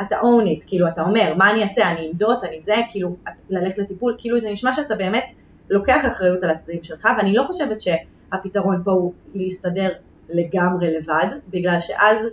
אתה 0.00 0.16
own 0.20 0.44
it, 0.46 0.64
כאילו 0.66 0.88
אתה 0.88 1.02
אומר, 1.02 1.34
מה 1.36 1.50
אני 1.50 1.62
אעשה, 1.62 1.90
אני 1.90 2.10
אמדוד, 2.10 2.38
אני 2.44 2.60
זה, 2.60 2.74
כאילו 2.90 3.16
את- 3.28 3.32
ללכת 3.50 3.78
לטיפול, 3.78 4.14
כאילו 4.18 4.40
זה 4.40 4.50
נשמע 4.50 4.74
שאתה 4.74 4.94
באמת 4.94 5.24
לוקח 5.70 6.06
אחריות 6.06 6.42
על 6.42 6.50
הצדדים 6.50 6.82
שלך, 6.82 7.08
ואני 7.18 7.32
לא 7.34 7.42
חושבת 7.42 7.80
ש... 7.80 7.88
הפתרון 8.32 8.82
פה 8.84 8.90
הוא 8.92 9.12
להסתדר 9.34 9.92
לגמרי 10.28 10.98
לבד, 10.98 11.26
בגלל 11.50 11.80
שאז 11.80 12.26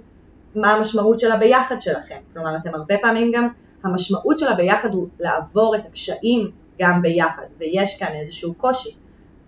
מה 0.55 0.73
המשמעות 0.73 1.19
של 1.19 1.31
הביחד 1.31 1.81
שלכם? 1.81 2.17
כלומר, 2.33 2.57
אתם 2.57 2.75
הרבה 2.75 2.95
פעמים 3.01 3.31
גם, 3.33 3.47
המשמעות 3.83 4.39
של 4.39 4.47
הביחד 4.47 4.93
הוא 4.93 5.07
לעבור 5.19 5.75
את 5.75 5.81
הקשיים 5.85 6.51
גם 6.79 7.01
ביחד, 7.01 7.43
ויש 7.57 7.99
כאן 7.99 8.15
איזשהו 8.19 8.53
קושי, 8.53 8.89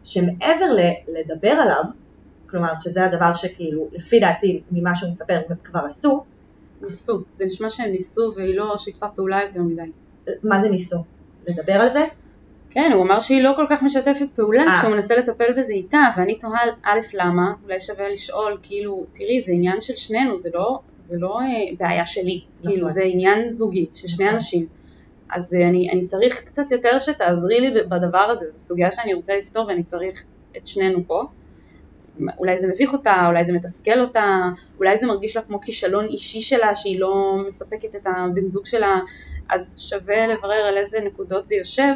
שמעבר 0.03 0.65
ל- 0.77 1.19
לדבר 1.19 1.50
עליו, 1.50 1.83
כלומר 2.50 2.73
שזה 2.75 3.05
הדבר 3.05 3.33
שכאילו, 3.33 3.88
לפי 3.91 4.19
דעתי, 4.19 4.62
ממה 4.71 4.95
שהוא 4.95 5.09
מספר, 5.09 5.41
הם 5.50 5.55
כבר 5.63 5.79
עשו, 5.85 6.23
ניסו, 6.81 7.21
זה 7.31 7.45
נשמע 7.45 7.69
שהם 7.69 7.91
ניסו 7.91 8.33
והיא 8.35 8.57
לא 8.57 8.77
שיתפה 8.77 9.07
פעולה 9.07 9.39
יותר 9.47 9.62
מדי. 9.62 9.91
מה 10.43 10.62
זה 10.62 10.69
ניסו? 10.69 10.97
לדבר 11.47 11.73
על 11.73 11.89
זה? 11.89 12.05
כן, 12.74 12.92
הוא 12.94 13.03
אמר 13.03 13.20
שהיא 13.20 13.44
לא 13.44 13.53
כל 13.56 13.65
כך 13.70 13.84
משתפת 13.84 14.27
פעולה 14.36 14.63
אה. 14.63 14.77
כשהוא 14.77 14.92
מנסה 14.92 15.18
לטפל 15.18 15.53
בזה 15.58 15.74
איתה, 15.74 16.00
ואני 16.18 16.36
תוהה 16.39 16.62
א' 16.84 17.00
למה, 17.13 17.53
אולי 17.63 17.80
שווה 17.80 18.10
לשאול, 18.10 18.58
כאילו, 18.63 19.06
תראי, 19.13 19.42
זה 19.42 19.51
עניין 19.51 19.82
של 19.82 19.96
שנינו, 19.96 20.38
זה 20.38 20.50
לא, 20.53 20.80
זה 21.00 21.18
לא 21.20 21.39
אה, 21.42 21.75
בעיה 21.80 22.06
שלי, 22.06 22.42
נכון. 22.60 22.72
כאילו, 22.72 22.89
זה 22.89 23.03
עניין 23.03 23.50
זוגי, 23.50 23.86
של 23.96 24.08
שני 24.08 24.25
נכון. 24.25 24.36
אנשים. 24.36 24.65
אז 25.30 25.56
אה, 25.56 25.70
אני, 25.70 25.89
אני 25.92 26.06
צריך 26.06 26.44
קצת 26.44 26.72
יותר 26.72 27.00
שתעזרי 27.00 27.60
לי 27.60 27.82
בדבר 27.89 28.18
הזה, 28.18 28.46
זו 28.51 28.60
סוגיה 28.60 28.92
שאני 28.92 29.13
רוצה 29.13 29.34
לפתור 29.38 29.68
ואני 29.68 29.84
צריך 29.84 30.24
את 30.58 30.68
שנינו 30.68 31.08
פה. 31.08 31.24
אולי 32.38 32.58
זה 32.58 32.68
מביך 32.74 32.94
אותה, 32.94 33.24
אולי 33.27 33.46
זה 33.46 33.53
מתסכל 33.53 34.00
אותה, 34.01 34.42
אולי 34.77 34.98
זה 34.98 35.08
מרגיש 35.08 35.36
לה 35.36 35.42
כמו 35.42 35.62
כישלון 35.62 36.06
אישי 36.06 36.42
שלה 36.42 36.75
שהיא 36.75 37.00
לא 37.00 37.38
מספקת 37.48 37.96
את 37.96 38.08
הבן 38.08 38.48
זוג 38.48 38.65
שלה, 38.65 39.00
אז 39.50 39.75
שווה 39.77 40.27
לברר 40.27 40.65
על 40.70 40.77
איזה 40.77 41.00
נקודות 41.06 41.46
זה 41.46 41.56
יושב, 41.56 41.94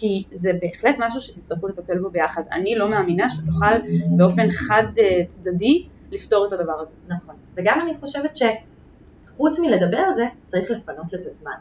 כי 0.00 0.24
זה 0.32 0.52
בהחלט 0.62 0.96
משהו 0.98 1.20
שתצטרכו 1.20 1.68
לטפל 1.68 1.98
בו 1.98 2.10
ביחד. 2.10 2.42
אני 2.52 2.74
לא 2.74 2.90
מאמינה 2.90 3.30
שתוכל 3.30 3.74
באופן 4.16 4.50
חד 4.50 4.84
אה, 4.98 5.24
צדדי 5.28 5.86
לפתור 6.12 6.46
את 6.46 6.52
הדבר 6.52 6.80
הזה. 6.80 6.94
נכון. 7.08 7.34
וגם 7.54 7.80
אני 7.80 7.94
חושבת 7.94 8.36
שחוץ 8.36 9.58
מלדבר 9.58 9.98
על 9.98 10.12
זה, 10.14 10.26
צריך 10.46 10.70
לפנות 10.70 11.12
לזה 11.12 11.30
זמן. 11.34 11.52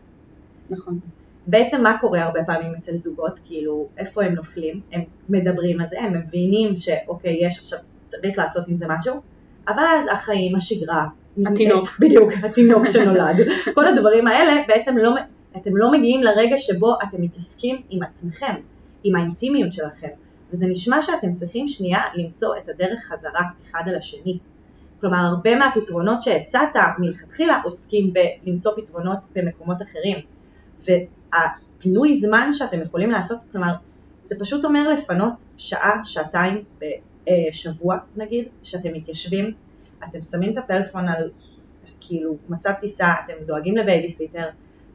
נכון. 0.69 0.99
בעצם 1.47 1.83
מה 1.83 1.97
קורה 2.01 2.23
הרבה 2.23 2.43
פעמים 2.43 2.73
אצל 2.79 2.95
זוגות, 2.95 3.39
כאילו 3.45 3.87
איפה 3.97 4.23
הם 4.23 4.33
נופלים, 4.33 4.81
הם 4.91 5.01
מדברים 5.29 5.81
על 5.81 5.87
זה, 5.87 5.99
הם 6.01 6.13
מבינים 6.13 6.75
שאוקיי, 6.75 7.45
יש 7.45 7.59
עכשיו, 7.59 7.79
צריך 8.05 8.37
לעשות 8.37 8.67
עם 8.67 8.75
זה 8.75 8.85
משהו, 8.89 9.13
אבל 9.67 9.83
אז 9.99 10.05
החיים, 10.11 10.55
השגרה, 10.55 11.07
התינוק. 11.45 11.89
בדיוק, 11.99 12.33
התינוק 12.43 12.87
שנולד, 12.87 13.35
כל 13.75 13.87
הדברים 13.87 14.27
האלה 14.27 14.53
בעצם 14.67 14.97
לא, 14.97 15.15
אתם 15.57 15.77
לא 15.77 15.91
מגיעים 15.91 16.23
לרגע 16.23 16.57
שבו 16.57 16.95
אתם 17.03 17.21
מתעסקים 17.21 17.81
עם 17.89 18.03
עצמכם, 18.03 18.55
עם 19.03 19.15
האינטימיות 19.15 19.73
שלכם, 19.73 20.07
וזה 20.51 20.67
נשמע 20.67 21.01
שאתם 21.01 21.35
צריכים 21.35 21.67
שנייה 21.67 22.01
למצוא 22.15 22.57
את 22.57 22.69
הדרך 22.69 22.99
חזרה 22.99 23.41
אחד 23.65 23.83
על 23.85 23.95
השני. 23.95 24.37
כלומר, 25.01 25.17
הרבה 25.17 25.55
מהפתרונות 25.55 26.21
שהצעת 26.21 26.75
מלכתחילה 26.99 27.61
עוסקים 27.63 28.13
בלמצוא 28.13 28.71
פתרונות 28.75 29.17
במקומות 29.35 29.77
אחרים. 29.81 30.17
והפינוי 30.79 32.19
זמן 32.19 32.53
שאתם 32.53 32.81
יכולים 32.81 33.11
לעשות, 33.11 33.37
כלומר, 33.51 33.73
זה 34.23 34.35
פשוט 34.39 34.65
אומר 34.65 34.89
לפנות 34.89 35.33
שעה, 35.57 36.01
שעתיים 36.03 36.63
בשבוע 37.27 37.97
נגיד, 38.15 38.45
שאתם 38.63 38.93
מתיישבים, 38.93 39.53
אתם 40.09 40.23
שמים 40.23 40.53
את 40.53 40.57
הפלאפון 40.57 41.07
על 41.07 41.29
כאילו 41.99 42.37
מצב 42.49 42.71
טיסה, 42.81 43.07
אתם 43.25 43.33
דואגים 43.45 43.77
לבייביסיטר, 43.77 44.49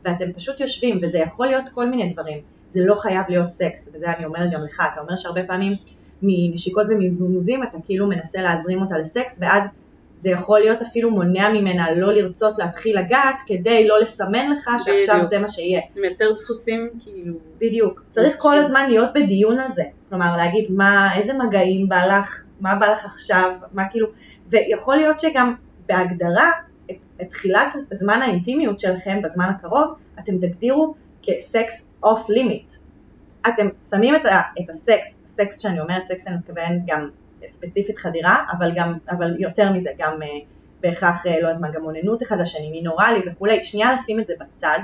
ואתם 0.04 0.32
פשוט 0.32 0.60
יושבים, 0.60 0.98
וזה 1.02 1.18
יכול 1.18 1.46
להיות 1.46 1.64
כל 1.74 1.88
מיני 1.88 2.12
דברים, 2.12 2.38
זה 2.70 2.80
לא 2.84 2.94
חייב 2.94 3.22
להיות 3.28 3.50
סקס, 3.50 3.90
וזה 3.94 4.06
אני 4.16 4.24
אומרת 4.24 4.50
גם 4.52 4.64
לך, 4.64 4.82
אתה 4.92 5.00
אומר 5.00 5.16
שהרבה 5.16 5.42
פעמים 5.46 5.76
מנשיקות 6.22 6.86
ומזמוזים 6.90 7.62
אתה 7.62 7.78
כאילו 7.84 8.06
מנסה 8.06 8.42
להזרים 8.42 8.82
אותה 8.82 8.98
לסקס, 8.98 9.38
ואז 9.40 9.62
זה 10.18 10.30
יכול 10.30 10.60
להיות 10.60 10.82
אפילו 10.82 11.10
מונע 11.10 11.48
ממנה 11.48 11.94
לא 11.94 12.12
לרצות 12.12 12.58
להתחיל 12.58 12.98
לגעת 12.98 13.36
כדי 13.46 13.88
לא 13.88 14.00
לסמן 14.00 14.50
לך 14.50 14.70
שעכשיו 14.84 15.14
בדיוק. 15.14 15.30
זה 15.30 15.38
מה 15.38 15.48
שיהיה. 15.48 15.80
זה 15.94 16.00
מייצר 16.00 16.24
דפוסים 16.32 16.90
כאילו... 17.00 17.34
בדיוק. 17.58 18.02
צריך 18.10 18.34
כל 18.38 18.58
הזמן 18.58 18.90
להיות 18.90 19.10
בדיון 19.14 19.58
על 19.58 19.68
זה. 19.68 19.82
כלומר 20.08 20.36
להגיד 20.36 20.70
מה, 20.70 21.10
איזה 21.16 21.32
מגעים 21.32 21.88
בא 21.88 22.06
לך, 22.06 22.44
מה 22.60 22.74
בא 22.74 22.92
לך 22.92 23.04
עכשיו, 23.04 23.52
מה 23.72 23.82
כאילו, 23.90 24.08
ויכול 24.48 24.96
להיות 24.96 25.20
שגם 25.20 25.54
בהגדרה 25.88 26.50
את, 27.22 27.28
תחילת 27.28 27.74
זמן 27.92 28.22
האינטימיות 28.22 28.80
שלכם 28.80 29.22
בזמן 29.22 29.52
הקרוב, 29.56 29.94
אתם 30.18 30.38
תגדירו 30.38 30.94
כסקס 31.22 31.92
off 32.02 32.30
limit. 32.30 32.74
אתם 33.48 33.68
שמים 33.90 34.16
את, 34.16 34.26
ה, 34.26 34.40
את 34.60 34.70
הסקס, 34.70 35.20
סקס 35.26 35.58
שאני 35.58 35.80
אומרת 35.80 36.06
סקס 36.06 36.28
אני 36.28 36.36
מתכוון 36.36 36.80
גם 36.86 37.08
ספציפית 37.46 37.98
חדירה, 37.98 38.44
אבל, 38.58 38.72
גם, 38.74 38.98
אבל 39.10 39.40
יותר 39.40 39.72
מזה, 39.72 39.90
גם 39.98 40.22
אה, 40.22 40.28
בהכרח, 40.80 41.26
אה, 41.26 41.40
לא 41.40 41.48
יודעת 41.48 41.60
מה, 41.60 41.70
גם 41.70 41.84
אוננות 41.84 42.22
אחד 42.22 42.40
לשני, 42.40 42.70
מין 42.70 42.89
אורלי 42.89 43.20
וכולי, 43.26 43.64
שנייה 43.64 43.92
לשים 43.92 44.20
את 44.20 44.26
זה 44.26 44.34
בצד, 44.40 44.78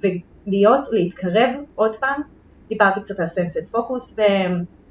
ולהיות, 0.00 0.88
להתקרב 0.92 1.50
עוד 1.74 1.96
פעם, 1.96 2.20
דיברתי 2.68 3.00
קצת 3.00 3.20
על 3.20 3.26
סנסד 3.26 3.66
פוקוס 3.70 4.16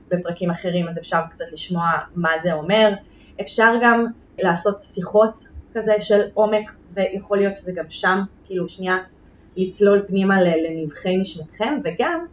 בפרקים 0.10 0.50
אחרים, 0.50 0.90
אז 0.90 0.98
אפשר 0.98 1.20
קצת 1.32 1.46
לשמוע 1.54 1.92
מה 2.16 2.32
זה 2.44 2.54
אומר, 2.54 2.94
אפשר 3.42 3.74
גם 3.82 4.06
לעשות 4.40 4.84
שיחות 4.84 5.48
כזה 5.76 5.94
של 6.00 6.22
עומק, 6.34 6.72
ויכול 6.94 7.38
להיות 7.38 7.56
שזה 7.56 7.72
גם 7.76 7.86
שם, 7.90 8.20
כאילו 8.46 8.70
שנייה 8.70 8.98
לצלול 9.58 10.04
פנימה 10.08 10.42
לנבחי 10.42 11.18
נשמתכם, 11.18 11.78
וגם 11.84 12.26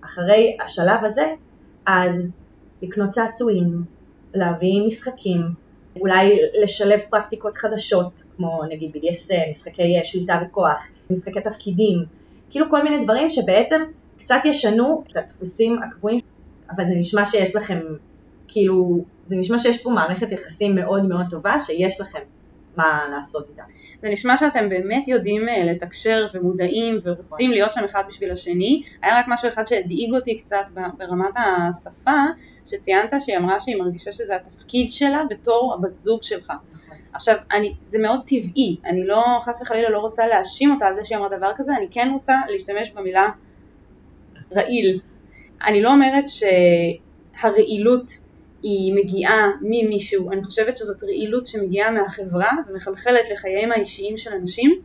אחרי 0.00 0.56
השלב 0.64 1.04
הזה, 1.04 1.26
אז 1.86 2.28
לקנות 2.82 3.10
צעצועים, 3.10 3.82
להביא 4.34 4.86
משחקים, 4.86 5.40
אולי 6.00 6.38
לשלב 6.62 7.00
פרקטיקות 7.10 7.56
חדשות, 7.56 8.24
כמו 8.36 8.60
נגיד 8.68 8.96
BDSM, 8.96 9.50
משחקי 9.50 10.00
שליטה 10.04 10.40
וכוח, 10.46 10.88
משחקי 11.10 11.40
תפקידים, 11.40 12.04
כאילו 12.50 12.70
כל 12.70 12.82
מיני 12.82 13.04
דברים 13.04 13.30
שבעצם 13.30 13.82
קצת 14.18 14.40
ישנו 14.44 15.04
את 15.10 15.16
הדפוסים 15.16 15.82
הקבועים, 15.82 16.20
אבל 16.70 16.86
זה 16.86 16.94
נשמע 16.94 17.26
שיש 17.26 17.56
לכם, 17.56 17.80
כאילו, 18.48 19.04
זה 19.26 19.36
נשמע 19.36 19.58
שיש 19.58 19.82
פה 19.82 19.90
מערכת 19.90 20.32
יחסים 20.32 20.74
מאוד 20.74 21.04
מאוד 21.04 21.26
טובה, 21.30 21.58
שיש 21.58 22.00
לכם 22.00 22.18
מה 22.76 23.00
לעשות 23.10 23.46
איתה. 23.50 23.62
זה 24.02 24.08
נשמע 24.08 24.38
שאתם 24.38 24.68
באמת 24.68 25.08
יודעים 25.08 25.48
אה, 25.48 25.64
לתקשר 25.64 26.26
ומודעים 26.34 27.00
ורוצים 27.04 27.50
להיות 27.50 27.72
שם 27.72 27.84
אחד 27.84 28.02
בשביל 28.08 28.32
השני. 28.32 28.82
היה 29.02 29.18
רק 29.18 29.24
משהו 29.28 29.48
אחד 29.48 29.66
שהדאיג 29.66 30.14
אותי 30.14 30.38
קצת 30.38 30.64
ברמת 30.98 31.34
השפה, 31.36 32.20
שציינת 32.66 33.14
שהיא 33.20 33.36
אמרה 33.36 33.60
שהיא 33.60 33.76
מרגישה 33.76 34.12
שזה 34.12 34.36
התפקיד 34.36 34.92
שלה 34.92 35.22
בתור 35.30 35.74
הבת 35.74 35.96
זוג 35.96 36.22
שלך. 36.22 36.52
עכשיו, 37.12 37.36
אני, 37.52 37.74
זה 37.80 37.98
מאוד 37.98 38.20
טבעי, 38.26 38.76
אני 38.84 39.06
לא, 39.06 39.24
חס 39.44 39.62
וחלילה 39.62 39.90
לא 39.90 39.98
רוצה 39.98 40.26
להאשים 40.26 40.70
אותה 40.70 40.86
על 40.86 40.94
זה 40.94 41.04
שהיא 41.04 41.18
אמרה 41.18 41.36
דבר 41.36 41.52
כזה, 41.56 41.72
אני 41.76 41.86
כן 41.90 42.10
רוצה 42.12 42.34
להשתמש 42.48 42.90
במילה 42.90 43.28
רעיל. 44.52 45.00
אני 45.66 45.82
לא 45.82 45.92
אומרת 45.92 46.24
שהרעילות 46.28 48.25
היא 48.66 48.94
מגיעה 48.94 49.50
ממישהו, 49.60 50.32
אני 50.32 50.44
חושבת 50.44 50.76
שזאת 50.78 51.04
רעילות 51.04 51.46
שמגיעה 51.46 51.90
מהחברה 51.90 52.50
ומחלחלת 52.68 53.30
לחייהם 53.32 53.72
האישיים 53.72 54.16
של 54.16 54.30
אנשים, 54.32 54.80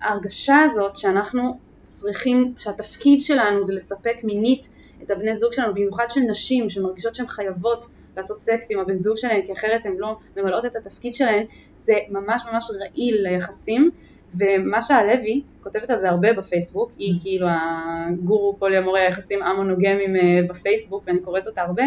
וההרגשה 0.00 0.62
הזאת 0.62 0.96
שאנחנו 0.96 1.58
צריכים, 1.86 2.54
שהתפקיד 2.58 3.22
שלנו 3.22 3.62
זה 3.62 3.74
לספק 3.74 4.16
מינית 4.24 4.68
את 5.02 5.10
הבני 5.10 5.34
זוג 5.34 5.52
שלנו, 5.52 5.74
במיוחד 5.74 6.06
של 6.08 6.20
נשים 6.20 6.70
שמרגישות 6.70 7.14
שהן 7.14 7.26
חייבות 7.26 7.86
לעשות 8.16 8.38
סקס 8.38 8.70
עם 8.70 8.80
הבן 8.80 8.98
זוג 8.98 9.16
שלהן, 9.16 9.46
כי 9.46 9.52
אחרת 9.52 9.86
הן 9.86 9.96
לא 9.98 10.16
ממלאות 10.36 10.64
את 10.64 10.76
התפקיד 10.76 11.14
שלהן, 11.14 11.44
זה 11.74 11.94
ממש 12.08 12.42
ממש 12.52 12.70
רעיל 12.80 13.22
ליחסים, 13.22 13.90
ומשה 14.34 14.96
הלוי 14.96 15.42
כותבת 15.62 15.90
על 15.90 15.98
זה 15.98 16.10
הרבה 16.10 16.32
בפייסבוק, 16.32 16.90
היא 16.98 17.20
כאילו 17.22 17.46
הגורו 17.50 18.56
פוליאמורי 18.58 19.00
היחסים 19.00 19.42
המונוגמיים 19.42 20.16
אה, 20.16 20.40
בפייסבוק, 20.48 21.02
ואני 21.06 21.20
קוראת 21.20 21.46
אותה 21.46 21.62
הרבה. 21.62 21.82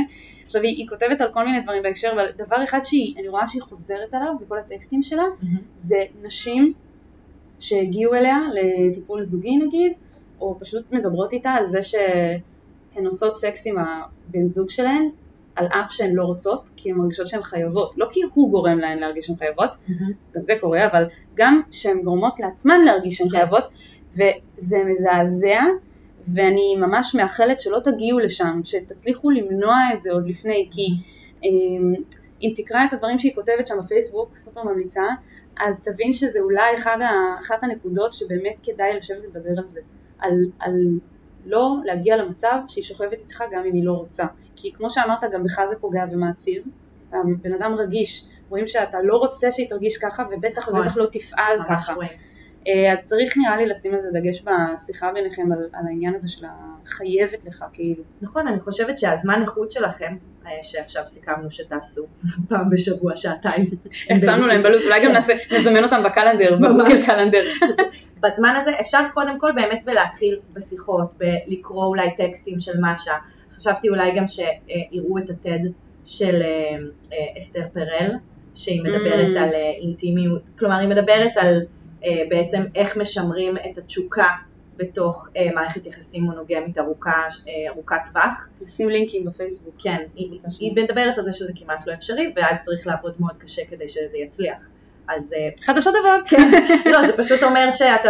עכשיו 0.45 0.61
היא, 0.61 0.75
היא 0.77 0.87
כותבת 0.87 1.21
על 1.21 1.31
כל 1.33 1.45
מיני 1.45 1.61
דברים 1.61 1.83
בהקשר, 1.83 2.11
אבל 2.13 2.25
דבר 2.37 2.63
אחד 2.63 2.79
שאני 2.83 3.27
רואה 3.27 3.47
שהיא 3.47 3.61
חוזרת 3.61 4.13
עליו 4.13 4.33
בכל 4.41 4.57
הטקסטים 4.57 5.03
שלה, 5.03 5.23
זה 5.75 6.03
נשים 6.21 6.73
שהגיעו 7.59 8.13
אליה 8.13 8.37
לטיפול 8.53 9.23
זוגי 9.23 9.57
נגיד, 9.57 9.91
או 10.41 10.57
פשוט 10.59 10.91
מדברות 10.91 11.33
איתה 11.33 11.49
על 11.49 11.67
זה 11.67 11.83
שהן 11.83 13.05
עושות 13.05 13.35
סקס 13.35 13.67
עם 13.67 13.75
הבן 13.77 14.47
זוג 14.47 14.69
שלהן, 14.69 15.09
על 15.55 15.65
אף 15.65 15.91
שהן 15.91 16.13
לא 16.13 16.23
רוצות, 16.23 16.69
כי 16.75 16.91
הן 16.91 16.97
מרגישות 16.97 17.27
שהן 17.27 17.43
חייבות. 17.43 17.93
לא 17.97 18.07
כי 18.11 18.21
הוא 18.33 18.51
גורם 18.51 18.79
להן 18.79 18.99
להרגיש 18.99 19.25
שהן 19.25 19.35
חייבות, 19.35 19.69
גם 20.35 20.43
זה 20.43 20.53
קורה, 20.61 20.87
אבל 20.87 21.03
גם 21.35 21.61
שהן 21.71 22.01
גורמות 22.01 22.39
לעצמן 22.39 22.81
להרגיש 22.85 23.17
שהן 23.17 23.29
חייבות, 23.29 23.63
וזה 24.13 24.77
מזעזע, 24.85 25.61
ואני 26.33 26.75
ממש 26.75 27.15
מאחלת 27.15 27.61
שלא 27.61 27.79
תגיעו 27.83 28.19
לשם, 28.19 28.61
שתצליחו 28.63 29.29
למנוע 29.29 29.75
את 29.93 30.01
זה 30.01 30.11
עוד 30.11 30.27
לפני, 30.27 30.69
כי 30.71 30.87
אמ, 31.43 31.93
אם 32.41 32.51
תקרא 32.55 32.85
את 32.87 32.93
הדברים 32.93 33.19
שהיא 33.19 33.35
כותבת 33.35 33.67
שם 33.67 33.75
בפייסבוק, 33.83 34.37
סופר 34.37 34.63
ממליצה, 34.63 35.03
אז 35.59 35.83
תבין 35.83 36.13
שזה 36.13 36.39
אולי 36.39 36.77
אחד 36.77 36.97
ה, 37.01 37.39
אחת 37.41 37.63
הנקודות 37.63 38.13
שבאמת 38.13 38.55
כדאי 38.63 38.97
לשבת 38.97 39.23
לדבר 39.23 39.49
על 39.57 39.67
זה, 39.67 39.81
על, 40.19 40.33
על 40.59 40.73
לא 41.45 41.75
להגיע 41.85 42.17
למצב 42.17 42.57
שהיא 42.67 42.83
שוכבת 42.83 43.19
איתך 43.19 43.43
גם 43.51 43.63
אם 43.65 43.73
היא 43.73 43.85
לא 43.85 43.93
רוצה. 43.93 44.25
כי 44.55 44.73
כמו 44.73 44.89
שאמרת, 44.89 45.23
גם 45.33 45.43
בך 45.43 45.65
זה 45.69 45.75
פוגע 45.79 46.05
ומעציב. 46.11 46.63
אתה 47.09 47.17
בן 47.41 47.53
אדם 47.53 47.75
רגיש, 47.79 48.29
רואים 48.49 48.67
שאתה 48.67 48.97
לא 49.03 49.17
רוצה 49.17 49.51
שהיא 49.51 49.69
תרגיש 49.69 49.97
ככה, 49.97 50.23
ובטח 50.31 50.69
נכון. 50.69 50.79
ובטח 50.79 50.97
לא 50.97 51.05
תפעל 51.11 51.59
ככה. 51.69 51.93
אה, 52.67 52.93
אז 52.93 52.97
צריך 53.05 53.37
נראה 53.37 53.57
לי 53.57 53.65
לשים 53.65 53.93
על 53.93 54.01
זה 54.01 54.09
דגש 54.13 54.43
בשיחה 54.43 55.11
ביניכם, 55.13 55.51
על, 55.51 55.69
על 55.73 55.87
העניין 55.87 56.15
הזה 56.15 56.29
של 56.29 56.45
החייבת 56.49 57.39
לך, 57.45 57.65
כאילו. 57.73 58.03
נכון, 58.21 58.47
אני 58.47 58.59
חושבת 58.59 58.99
שהזמן 58.99 59.41
איכות 59.41 59.71
שלכם, 59.71 60.15
אה, 60.45 60.51
שעכשיו 60.61 61.05
סיכמנו 61.05 61.51
שתעשו 61.51 62.05
פעם 62.49 62.69
בשבוע, 62.69 63.17
שעתיים. 63.17 63.65
שמנו 64.19 64.47
להם 64.47 64.63
בלו"ז, 64.63 64.83
אולי 64.83 65.05
גם 65.05 65.11
נעשה, 65.11 65.33
נזמן 65.51 65.83
אותם 65.83 66.03
בקלנדר, 66.03 66.55
בגוגל 66.55 67.05
קלנדר. 67.05 67.43
בזמן 68.19 68.55
הזה 68.61 68.71
אפשר 68.81 68.99
קודם 69.13 69.39
כל 69.39 69.51
באמת 69.55 69.85
בלהתחיל 69.85 70.39
בשיחות, 70.53 71.11
בלקרוא 71.17 71.85
אולי 71.85 72.15
טקסטים 72.17 72.59
של 72.59 72.73
משה. 72.81 73.13
חשבתי 73.55 73.89
אולי 73.89 74.11
גם 74.15 74.25
שיראו 74.27 75.17
את 75.17 75.29
הטד 75.29 75.59
של 76.05 76.41
אה, 76.41 76.77
אה, 77.13 77.39
אסתר 77.39 77.67
פרל, 77.73 78.11
שהיא 78.55 78.83
מדברת 78.83 79.35
Mm. 79.35 79.39
על 79.39 79.53
אה, 79.53 79.71
אינטימיות, 79.81 80.41
כלומר 80.59 80.75
היא 80.75 80.89
מדברת 80.89 81.31
על 81.35 81.61
בעצם 82.29 82.63
איך 82.75 82.97
משמרים 82.97 83.57
את 83.57 83.77
התשוקה 83.77 84.27
בתוך 84.79 85.29
אה, 85.37 85.47
מערכת 85.55 85.85
יחסים 85.85 86.23
מונוגמית 86.23 86.77
ארוכה, 86.77 87.11
אה, 87.47 87.71
ארוכת 87.73 87.95
טווח. 88.11 88.49
נשים 88.61 88.89
לינקים 88.89 89.25
בפייסבוק. 89.25 89.75
כן, 89.79 89.97
היא, 90.15 90.39
היא 90.59 90.71
מדברת 90.75 91.17
על 91.17 91.23
זה 91.23 91.33
שזה 91.33 91.53
כמעט 91.55 91.87
לא 91.87 91.93
אפשרי, 91.93 92.33
ואז 92.35 92.57
צריך 92.61 92.87
לעבוד 92.87 93.13
מאוד 93.19 93.37
קשה 93.37 93.61
כדי 93.69 93.87
שזה 93.87 94.17
יצליח. 94.17 94.67
אז 95.09 95.33
אה, 95.33 95.49
חדשות 95.65 95.93
טובות. 95.95 96.27
כן, 96.27 96.51
לא, 96.91 97.07
זה 97.07 97.17
פשוט 97.17 97.43
אומר 97.43 97.71
שאתה 97.71 98.09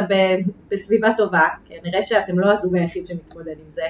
בסביבה 0.71 1.09
טובה, 1.17 1.47
כנראה 1.65 2.01
שאתם 2.01 2.39
לא 2.39 2.53
הזוג 2.53 2.75
היחיד 2.75 3.05
שמתמודד 3.05 3.55
עם 3.65 3.69
זה, 3.69 3.85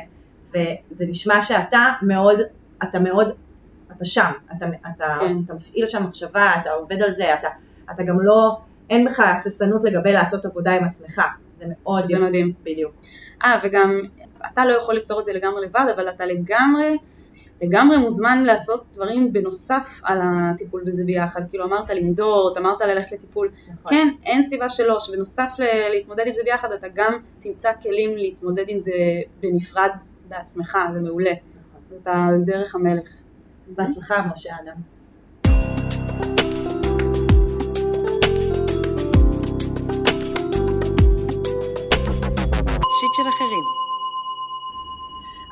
וזה 0.48 1.06
נשמע 1.08 1.42
שאתה 1.42 1.80
מאוד, 2.02 2.40
אתה 2.84 3.00
מאוד, 3.00 3.32
אתה 3.98 4.06
שם, 4.06 4.32
אתה, 4.58 4.66
אתה, 4.66 5.18
כן. 5.20 5.36
אתה 5.46 5.54
מפעיל 5.54 5.86
שם 5.86 6.04
מחשבה, 6.04 6.52
אתה 6.62 6.70
עובד 6.70 7.02
על 7.02 7.14
זה, 7.14 7.34
אתה, 7.34 7.48
אתה 7.92 8.04
גם 8.04 8.20
לא, 8.22 8.58
אין 8.90 9.06
בך 9.06 9.20
הססנות 9.20 9.84
לגבי 9.84 10.12
לעשות 10.12 10.46
עבודה 10.46 10.72
עם 10.72 10.84
עצמך, 10.84 11.22
זה 11.60 11.66
מאוד 11.68 12.04
שזה 12.04 12.20
מדהים. 12.20 12.54
בדיוק. 12.64 12.92
אה, 13.44 13.60
וגם 13.64 14.00
אתה 14.54 14.66
לא 14.66 14.78
יכול 14.78 14.96
לפתור 14.96 15.20
את 15.20 15.26
זה 15.26 15.34
לגמרי 15.34 15.66
לבד, 15.66 15.86
אבל 15.96 16.10
אתה 16.10 16.26
לגמרי, 16.26 16.98
לגמרי 17.62 17.98
מוזמן 17.98 18.44
לעשות 18.44 18.84
דברים 18.94 19.34
בנוסף 19.34 20.02
על 20.04 20.20
הטיפול 20.24 20.84
בזה 20.86 21.04
ביחד. 21.06 21.42
כאילו 21.50 21.66
אמרת 21.66 21.90
למדוד, 21.90 22.58
אמרת 22.58 22.82
ללכת 22.82 23.12
לטיפול. 23.12 23.50
נכון. 23.68 23.90
כן, 23.90 24.08
אין 24.24 24.44
סיבה 24.44 24.70
שלא, 24.70 25.00
שבנוסף 25.00 25.56
ל- 25.60 25.90
להתמודד 25.90 26.24
עם 26.28 26.34
זה 26.34 26.42
ביחד, 26.46 26.72
אתה 26.72 26.88
גם 26.94 27.14
תמצא 27.40 27.72
כלים 27.84 28.18
להתמודד 28.18 28.66
עם 28.68 28.80
זה 28.80 28.94
בנפרד 29.40 29.90
בעצמך, 30.28 30.78
זה 30.94 31.00
מעולה. 31.00 31.32
נכון. 31.32 31.98
אתה 32.02 32.12
על 32.30 32.42
דרך 32.46 32.76
המלך. 32.76 33.10
בהצלחה, 33.68 34.16
משה 34.34 34.50
אדם. 34.64 34.76
שיט 43.00 43.14
של 43.14 43.30
אחרים. 43.30 43.64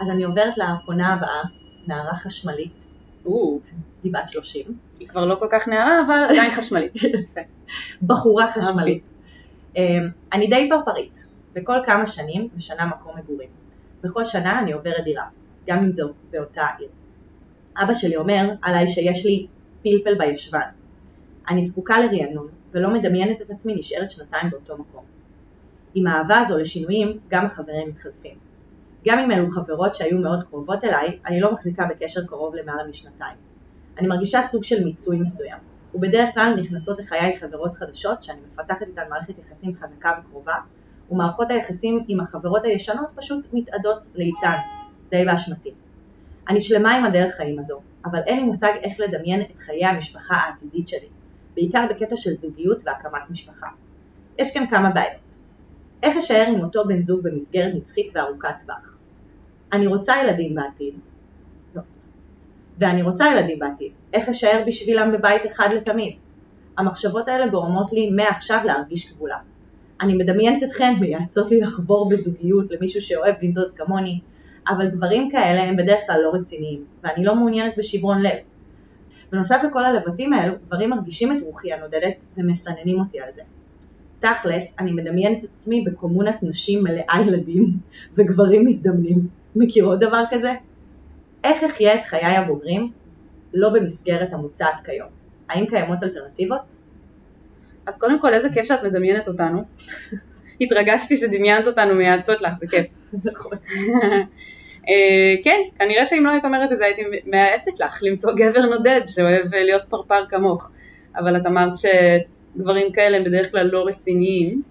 אז 0.01 0.09
אני 0.09 0.23
עוברת 0.23 0.53
לפונה 0.57 1.13
הבאה, 1.13 1.41
נערה 1.87 2.15
חשמלית, 2.15 2.87
היא 4.03 4.13
בת 4.13 4.29
30, 4.29 4.77
היא 4.99 5.07
כבר 5.07 5.25
לא 5.25 5.35
כל 5.35 5.47
כך 5.51 5.67
נערה, 5.67 6.01
אבל 6.05 6.23
עדיין 6.29 6.51
חשמלית. 6.51 6.93
בחורה 8.01 8.51
חשמלית. 8.51 9.03
אמ, 9.75 10.09
אני 10.33 10.47
די 10.47 10.69
פרפרית, 10.69 11.27
בכל 11.53 11.77
כמה 11.85 12.07
שנים 12.07 12.49
משנה 12.55 12.85
מקום 12.85 13.17
מגורים. 13.17 13.49
בכל 14.03 14.25
שנה 14.25 14.59
אני 14.59 14.71
עוברת 14.71 15.03
דירה, 15.03 15.25
גם 15.67 15.83
אם 15.83 15.91
זו 15.91 16.09
באותה 16.31 16.65
עיר. 16.79 16.89
אבא 17.77 17.93
שלי 17.93 18.15
אומר 18.15 18.49
עליי 18.61 18.87
שיש 18.87 19.25
לי 19.25 19.47
פלפל 19.83 20.15
בישבן. 20.17 20.69
אני 21.49 21.65
זקוקה 21.65 21.95
לרענון, 21.99 22.47
ולא 22.71 22.93
מדמיינת 22.93 23.41
את 23.41 23.49
עצמי 23.49 23.75
נשארת 23.75 24.11
שנתיים 24.11 24.49
באותו 24.49 24.77
מקום. 24.77 25.03
עם 25.95 26.07
האהבה 26.07 26.39
הזו 26.39 26.57
לשינויים, 26.57 27.19
גם 27.27 27.45
החברים 27.45 27.89
מתחלפים. 27.89 28.35
גם 29.05 29.19
אם 29.19 29.31
אלו 29.31 29.49
חברות 29.49 29.95
שהיו 29.95 30.19
מאוד 30.19 30.43
קרובות 30.43 30.83
אליי, 30.83 31.19
אני 31.25 31.39
לא 31.39 31.53
מחזיקה 31.53 31.85
בקשר 31.85 32.25
קרוב 32.25 32.55
למעלה 32.55 32.87
משנתיים. 32.87 33.37
אני 33.99 34.07
מרגישה 34.07 34.41
סוג 34.41 34.63
של 34.63 34.83
מיצוי 34.83 35.19
מסוים. 35.19 35.57
ובדרך 35.93 36.33
כלל 36.33 36.53
נכנסות 36.61 36.99
לחיי 36.99 37.37
חברות 37.39 37.75
חדשות 37.75 38.23
שאני 38.23 38.39
מפתחת 38.53 38.81
איתן 38.81 39.01
מערכת 39.09 39.39
יחסים 39.39 39.75
חזקה 39.75 40.11
וקרובה, 40.19 40.55
ומערכות 41.11 41.51
היחסים 41.51 42.03
עם 42.07 42.19
החברות 42.19 42.63
הישנות 42.63 43.07
פשוט 43.15 43.47
מתאדות 43.53 44.03
לאיתן, 44.15 44.57
די 45.09 45.25
באשמתי. 45.25 45.71
אני 46.49 46.61
שלמה 46.61 46.95
עם 46.95 47.05
הדרך 47.05 47.33
חיים 47.33 47.59
הזו, 47.59 47.81
אבל 48.05 48.19
אין 48.19 48.37
לי 48.39 48.43
מושג 48.43 48.71
איך 48.83 48.99
לדמיין 48.99 49.41
את 49.41 49.61
חיי 49.61 49.85
המשפחה 49.85 50.35
העתידית 50.35 50.87
שלי, 50.87 51.07
בעיקר 51.55 51.85
בקטע 51.89 52.15
של 52.15 52.31
זוגיות 52.31 52.81
והקמת 52.85 53.29
משפחה. 53.29 53.67
יש 54.37 54.53
כאן 54.53 54.67
כמה 54.67 54.89
בעיות. 54.89 55.46
איך 56.07 56.17
אשאר 56.17 56.45
עם 56.47 56.63
אותו 56.63 56.85
בן 56.85 57.01
זוג 57.01 57.23
במסגרת 57.23 57.73
נצחית 57.75 58.11
וארוכת 58.15 58.55
טווח? 58.65 58.97
אני 59.73 59.87
רוצה 59.87 60.13
ילדים 60.23 60.55
בעתיד. 60.55 60.93
לא. 61.75 61.81
ואני 62.77 63.01
רוצה 63.01 63.25
ילדים 63.33 63.59
בעתיד. 63.59 63.91
איך 64.13 64.29
אשאר 64.29 64.63
בשבילם 64.67 65.11
בבית 65.11 65.41
אחד 65.47 65.69
לתמיד? 65.73 66.15
המחשבות 66.77 67.27
האלה 67.27 67.47
גורמות 67.47 67.93
לי 67.93 68.09
מעכשיו 68.09 68.61
להרגיש 68.65 69.11
כבולה. 69.11 69.37
אני 70.01 70.13
מדמיינת 70.13 70.63
אתכן 70.63 70.93
מייעצות 71.01 71.51
לי 71.51 71.59
לחבור 71.59 72.09
בזוגיות 72.09 72.71
למישהו 72.71 73.01
שאוהב 73.01 73.35
לנדוד 73.41 73.71
כמוני, 73.75 74.19
אבל 74.69 74.89
גברים 74.89 75.31
כאלה 75.31 75.63
הם 75.63 75.77
בדרך 75.77 75.99
כלל 76.07 76.21
לא 76.23 76.29
רציניים, 76.33 76.85
ואני 77.03 77.25
לא 77.25 77.35
מעוניינת 77.35 77.73
בשברון 77.77 78.21
לב. 78.21 78.37
בנוסף 79.31 79.61
לכל 79.69 79.85
הלבטים 79.85 80.33
האלו, 80.33 80.53
גברים 80.67 80.89
מרגישים 80.89 81.37
את 81.37 81.41
רוחי 81.43 81.73
הנודדת 81.73 82.13
ומסננים 82.37 82.99
אותי 82.99 83.19
על 83.19 83.29
זה. 83.33 83.41
תכלס, 84.19 84.75
אני 84.79 84.91
מדמיינת 84.91 85.43
את 85.43 85.49
עצמי 85.55 85.81
בקומונת 85.81 86.43
נשים 86.43 86.83
מלאה 86.83 87.15
ילדים 87.27 87.65
וגברים 88.15 88.65
מזדמנים. 88.65 89.27
מכירות 89.55 89.99
דבר 89.99 90.23
כזה? 90.29 90.53
איך 91.43 91.63
אחיה 91.63 91.95
את 91.95 92.05
חיי 92.05 92.35
הבוגרים 92.35 92.91
לא 93.53 93.69
במסגרת 93.69 94.33
המוצעת 94.33 94.85
כיום? 94.85 95.09
האם 95.49 95.65
קיימות 95.65 96.03
אלטרנטיבות? 96.03 96.77
אז 97.85 97.97
קודם 97.97 98.21
כל, 98.21 98.33
איזה 98.33 98.49
כיף 98.49 98.67
שאת 98.67 98.83
מדמיינת 98.83 99.27
אותנו. 99.27 99.63
התרגשתי 100.61 101.17
שדמיינת 101.17 101.67
אותנו 101.67 101.95
מייעצות 101.95 102.41
לך, 102.41 102.53
זה 102.59 102.67
כיף. 102.67 102.85
נכון. 103.31 103.57
אה, 104.89 105.35
כן, 105.43 105.59
כנראה 105.79 106.05
שאם 106.05 106.25
לא 106.25 106.31
היית 106.31 106.45
אומרת 106.45 106.71
את 106.71 106.77
זה 106.77 106.85
הייתי 106.85 107.01
מייעצת 107.25 107.79
לך 107.79 107.99
למצוא 108.01 108.31
גבר 108.37 108.65
נודד 108.65 109.01
שאוהב 109.05 109.53
אה, 109.53 109.63
להיות 109.63 109.83
פרפר 109.89 110.25
כמוך. 110.29 110.69
אבל 111.15 111.37
את 111.37 111.45
אמרת 111.45 111.77
שגברים 112.57 112.91
כאלה 112.91 113.17
הם 113.17 113.23
בדרך 113.23 113.51
כלל 113.51 113.69
לא 113.71 113.85
רציניים, 113.87 114.61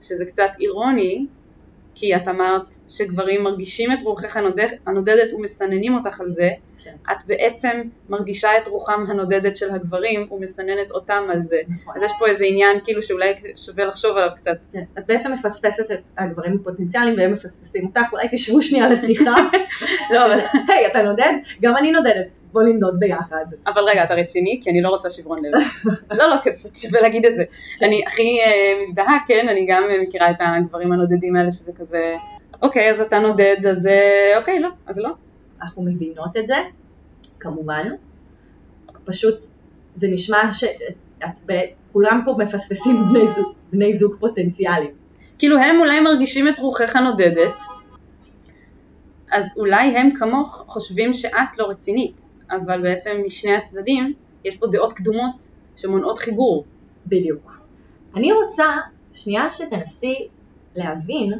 שזה 0.00 0.24
קצת 0.24 0.50
אירוני, 0.60 1.26
כי 1.94 2.16
את 2.16 2.28
אמרת 2.28 2.76
שגברים 2.88 3.44
מרגישים 3.44 3.92
את 3.92 4.02
רוחך 4.02 4.36
הנודד, 4.36 4.68
הנודדת 4.86 5.32
ומסננים 5.32 5.94
אותך 5.94 6.20
על 6.20 6.30
זה, 6.30 6.50
כן. 6.84 6.94
את 7.12 7.16
בעצם 7.26 7.82
מרגישה 8.08 8.48
את 8.58 8.68
רוחם 8.68 9.04
הנודדת 9.08 9.56
של 9.56 9.74
הגברים 9.74 10.32
ומסננת 10.32 10.90
אותם 10.90 11.22
על 11.32 11.42
זה. 11.42 11.60
נכון. 11.68 11.94
אז 11.96 12.02
יש 12.02 12.12
פה 12.18 12.26
איזה 12.26 12.44
עניין 12.44 12.78
כאילו 12.84 13.02
שאולי 13.02 13.34
שווה 13.56 13.84
לחשוב 13.84 14.16
עליו 14.16 14.30
קצת. 14.36 14.56
כן. 14.72 14.82
את 14.98 15.06
בעצם 15.06 15.32
מפספסת 15.32 15.90
את 15.90 16.00
הגברים 16.18 16.58
הפוטנציאליים 16.60 17.18
והם 17.18 17.32
מפספסים 17.32 17.86
אותך, 17.86 18.12
אולי 18.12 18.28
תשבו 18.30 18.62
שנייה 18.62 18.90
לשיחה. 18.90 19.34
לא, 20.14 20.26
אבל 20.26 20.38
היי, 20.68 20.86
אתה 20.86 21.02
נודד? 21.02 21.32
גם 21.62 21.76
אני 21.76 21.92
נודדת. 21.92 22.26
בוא 22.54 22.62
לנדוד 22.62 23.00
ביחד. 23.00 23.44
אבל 23.66 23.82
רגע, 23.82 24.04
אתה 24.04 24.14
רציני? 24.14 24.60
כי 24.62 24.70
אני 24.70 24.82
לא 24.82 24.88
רוצה 24.88 25.10
שברון 25.10 25.42
לב. 25.44 25.52
לא, 26.18 26.28
לא, 26.28 26.36
קצת 26.44 26.76
שווה 26.76 27.00
להגיד 27.00 27.26
את 27.26 27.36
זה. 27.36 27.44
אני 27.82 28.02
הכי 28.06 28.40
אה, 28.40 28.82
מזדהה, 28.82 29.18
כן, 29.26 29.46
אני 29.48 29.66
גם 29.66 29.82
אה, 29.90 30.02
מכירה 30.02 30.30
את 30.30 30.36
הגברים 30.40 30.92
הנודדים 30.92 31.36
האלה 31.36 31.52
שזה 31.52 31.72
כזה, 31.72 32.16
אוקיי, 32.62 32.90
אז 32.90 33.00
אתה 33.00 33.18
נודד, 33.18 33.56
אז 33.70 33.86
אה, 33.86 34.38
אוקיי, 34.38 34.60
לא, 34.60 34.68
אז 34.86 34.98
לא. 34.98 35.10
אנחנו 35.62 35.82
מבינות 35.82 36.36
את 36.36 36.46
זה, 36.46 36.56
כמובן. 37.40 37.88
פשוט 39.04 39.44
זה 39.94 40.08
נשמע 40.10 40.52
שאת 40.52 41.40
ב... 41.46 41.52
כולם 41.92 42.22
פה 42.24 42.34
מפספסים 42.38 42.96
בני 43.10 43.28
זוג, 43.28 43.52
בני 43.72 43.98
זוג 43.98 44.16
פוטנציאליים. 44.20 44.90
כאילו 45.38 45.58
הם 45.58 45.80
אולי 45.80 46.00
מרגישים 46.00 46.48
את 46.48 46.58
רוחך 46.58 46.96
הנודדת, 46.96 47.62
אז 49.32 49.54
אולי 49.56 49.98
הם 49.98 50.10
כמוך 50.18 50.64
חושבים 50.66 51.14
שאת 51.14 51.58
לא 51.58 51.66
רצינית, 51.66 52.33
אבל 52.50 52.82
בעצם 52.82 53.22
משני 53.26 53.56
הצדדים 53.56 54.14
יש 54.44 54.56
פה 54.56 54.66
דעות 54.66 54.92
קדומות 54.92 55.50
שמונעות 55.76 56.18
חיבור. 56.18 56.64
בדיוק. 57.06 57.60
אני 58.14 58.32
רוצה 58.32 58.64
שנייה 59.12 59.50
שתנסי 59.50 60.28
להבין 60.76 61.32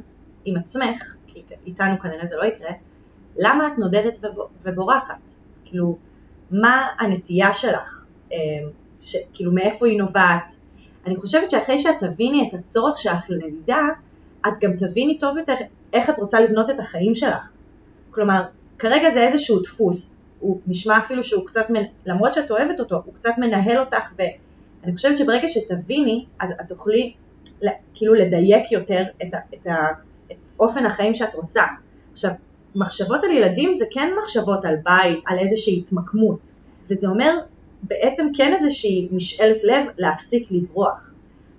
עם 0.45 0.57
עצמך, 0.57 1.15
כי 1.27 1.43
איתנו 1.67 1.99
כנראה 1.99 2.27
זה 2.27 2.37
לא 2.37 2.45
יקרה, 2.45 2.71
למה 3.37 3.69
את 3.69 3.79
נודדת 3.79 4.19
ובו- 4.23 4.49
ובורחת? 4.65 5.33
כאילו, 5.65 5.99
מה 6.51 6.87
הנטייה 6.99 7.53
שלך? 7.53 8.05
אה, 8.33 8.39
ש, 9.01 9.17
כאילו, 9.35 9.53
מאיפה 9.53 9.87
היא 9.87 9.99
נובעת? 9.99 10.51
אני 11.07 11.17
חושבת 11.17 11.51
שאחרי 11.51 11.79
שאת 11.79 11.95
תביני 12.01 12.49
את 12.49 12.55
הצורך 12.55 12.99
שלך 12.99 13.31
לנדידה, 13.31 13.79
את 14.47 14.53
גם 14.61 14.73
תביני 14.77 15.19
טוב 15.19 15.39
יותר 15.39 15.55
איך 15.93 16.11
את 16.11 16.19
רוצה 16.19 16.41
לבנות 16.41 16.71
את 16.71 16.81
החיים 16.81 17.15
שלך. 17.15 17.53
כלומר, 18.11 18.43
כרגע 18.79 19.11
זה 19.11 19.29
איזשהו 19.29 19.61
דפוס, 19.61 20.24
הוא 20.39 20.61
נשמע 20.67 20.99
אפילו 20.99 21.25
שהוא 21.25 21.47
קצת. 21.47 21.67
למרות 22.07 22.35
שאת 22.35 22.51
אוהבת 22.51 22.81
אותו, 22.81 23.03
הוא 23.05 23.15
קצת 23.15 23.31
מנהל 23.39 23.79
אותך, 23.79 24.13
ואני 24.19 24.97
חושבת 24.97 25.19
שברגע 25.19 25.49
שתביני, 25.49 26.25
אז 26.41 26.51
את 26.61 26.69
תוכלי 26.69 27.13
כאילו 27.95 28.15
לדייק 28.15 28.73
יותר 28.73 29.03
את, 29.23 29.35
ה... 29.35 29.39
את, 29.55 29.67
ה... 29.67 29.75
את 30.33 30.37
אופן 30.61 30.87
החיים 30.87 31.15
שאת 31.15 31.35
רוצה. 31.35 31.63
עכשיו, 32.13 32.31
מחשבות 32.75 33.25
על 33.25 33.31
ילדים 33.31 33.75
זה 33.75 33.85
כן 33.91 34.09
מחשבות 34.23 34.65
על 34.65 34.77
בית, 34.85 35.19
על 35.27 35.39
איזושהי 35.39 35.79
התמקמות, 35.79 36.51
וזה 36.91 37.09
אומר 37.09 37.39
בעצם 37.83 38.27
כן 38.37 38.53
איזושהי 38.55 39.09
משאלת 39.13 39.65
לב 39.65 39.87
להפסיק 39.99 40.49
לברוח. 40.51 41.13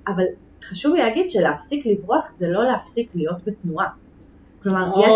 אבל 0.08 0.24
חשוב 0.64 0.96
להגיד 0.96 1.30
שלהפסיק 1.30 1.86
לברוח 1.86 2.34
זה 2.34 2.48
לא 2.48 2.64
להפסיק 2.64 3.10
להיות 3.16 3.38
בתנועה. 3.46 3.88
כלומר, 4.66 4.92
או... 4.92 5.02
יש, 5.08 5.14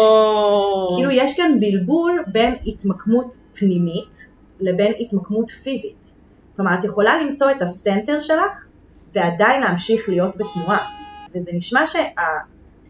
כאילו 0.98 1.12
יש 1.12 1.38
כאן 1.38 1.60
בלבול 1.60 2.24
בין 2.28 2.56
התמקמות 2.66 3.36
פנימית 3.54 4.32
לבין 4.60 4.94
התמקמות 5.00 5.50
פיזית. 5.52 6.14
כלומר, 6.56 6.72
את 6.80 6.84
יכולה 6.84 7.22
למצוא 7.24 7.52
את 7.52 7.62
הסנטר 7.62 8.20
שלך 8.20 8.68
ועדיין 9.16 9.62
להמשיך 9.62 10.10
להיות 10.10 10.38
בתנועה. 10.38 10.90
וזה 11.36 11.52
נשמע 11.54 11.88
שה... 11.88 12.00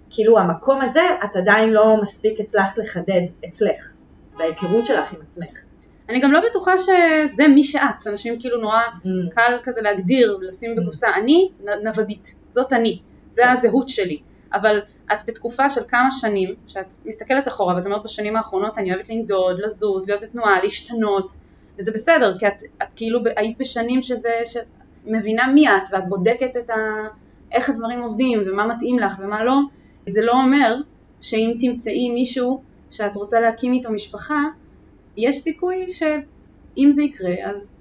כאילו 0.09 0.39
המקום 0.39 0.81
הזה 0.81 1.01
את 1.23 1.35
עדיין 1.35 1.69
לא 1.69 1.97
מספיק 2.01 2.39
הצלחת 2.39 2.77
לחדד 2.77 3.21
אצלך, 3.45 3.91
בהיכרות 4.37 4.85
שלך 4.85 5.13
עם 5.13 5.19
עצמך. 5.27 5.59
אני 6.09 6.19
גם 6.19 6.31
לא 6.31 6.39
בטוחה 6.49 6.71
שזה 6.79 7.47
מי 7.47 7.63
שאת, 7.63 8.07
אנשים 8.11 8.39
כאילו 8.39 8.61
נורא 8.61 8.79
Mm. 9.03 9.07
קל 9.35 9.57
כזה 9.63 9.81
להגדיר 9.81 10.37
ולשים 10.41 10.75
בקופסה, 10.75 11.07
אני 11.15 11.49
נ- 11.63 11.87
נוודית, 11.87 12.35
זאת 12.51 12.73
אני, 12.73 12.99
זה 13.29 13.51
הזהות 13.51 13.89
שלי, 13.89 14.17
אבל 14.53 14.79
את 15.13 15.17
בתקופה 15.25 15.69
של 15.69 15.81
כמה 15.87 16.11
שנים, 16.11 16.55
שאת 16.67 16.95
מסתכלת 17.05 17.47
אחורה 17.47 17.75
ואת 17.75 17.85
אומרת 17.85 18.03
בשנים 18.03 18.35
האחרונות 18.35 18.77
אני 18.77 18.93
אוהבת 18.93 19.09
לנדוד, 19.09 19.59
לזוז, 19.59 20.09
להיות 20.09 20.21
בתנועה, 20.21 20.63
להשתנות, 20.63 21.33
וזה 21.79 21.91
בסדר, 21.91 22.37
כי 22.37 22.47
את, 22.47 22.63
את 22.81 22.87
כאילו 22.95 23.19
היית 23.35 23.57
בשנים 23.57 24.03
שזה, 24.03 24.29
שאת 24.45 24.65
מבינה 25.05 25.47
מי 25.47 25.69
את 25.69 25.83
ואת 25.91 26.09
בודקת 26.09 26.57
את 26.57 26.69
ה... 26.69 26.75
איך 27.51 27.69
הדברים 27.69 28.01
עובדים 28.01 28.43
ומה 28.45 28.67
מתאים 28.67 28.99
לך 28.99 29.19
ומה 29.19 29.43
לא, 29.43 29.55
זה 30.07 30.21
לא 30.21 30.31
אומר 30.31 30.75
שאם 31.21 31.53
תמצאי 31.59 32.09
מישהו 32.09 32.61
שאת 32.91 33.15
רוצה 33.15 33.39
להקים 33.39 33.73
איתו 33.73 33.91
משפחה, 33.91 34.43
יש 35.17 35.37
סיכוי 35.37 35.89
שאם 35.89 36.91
זה 36.91 37.03
יקרה, 37.03 37.33
אז 37.43 37.71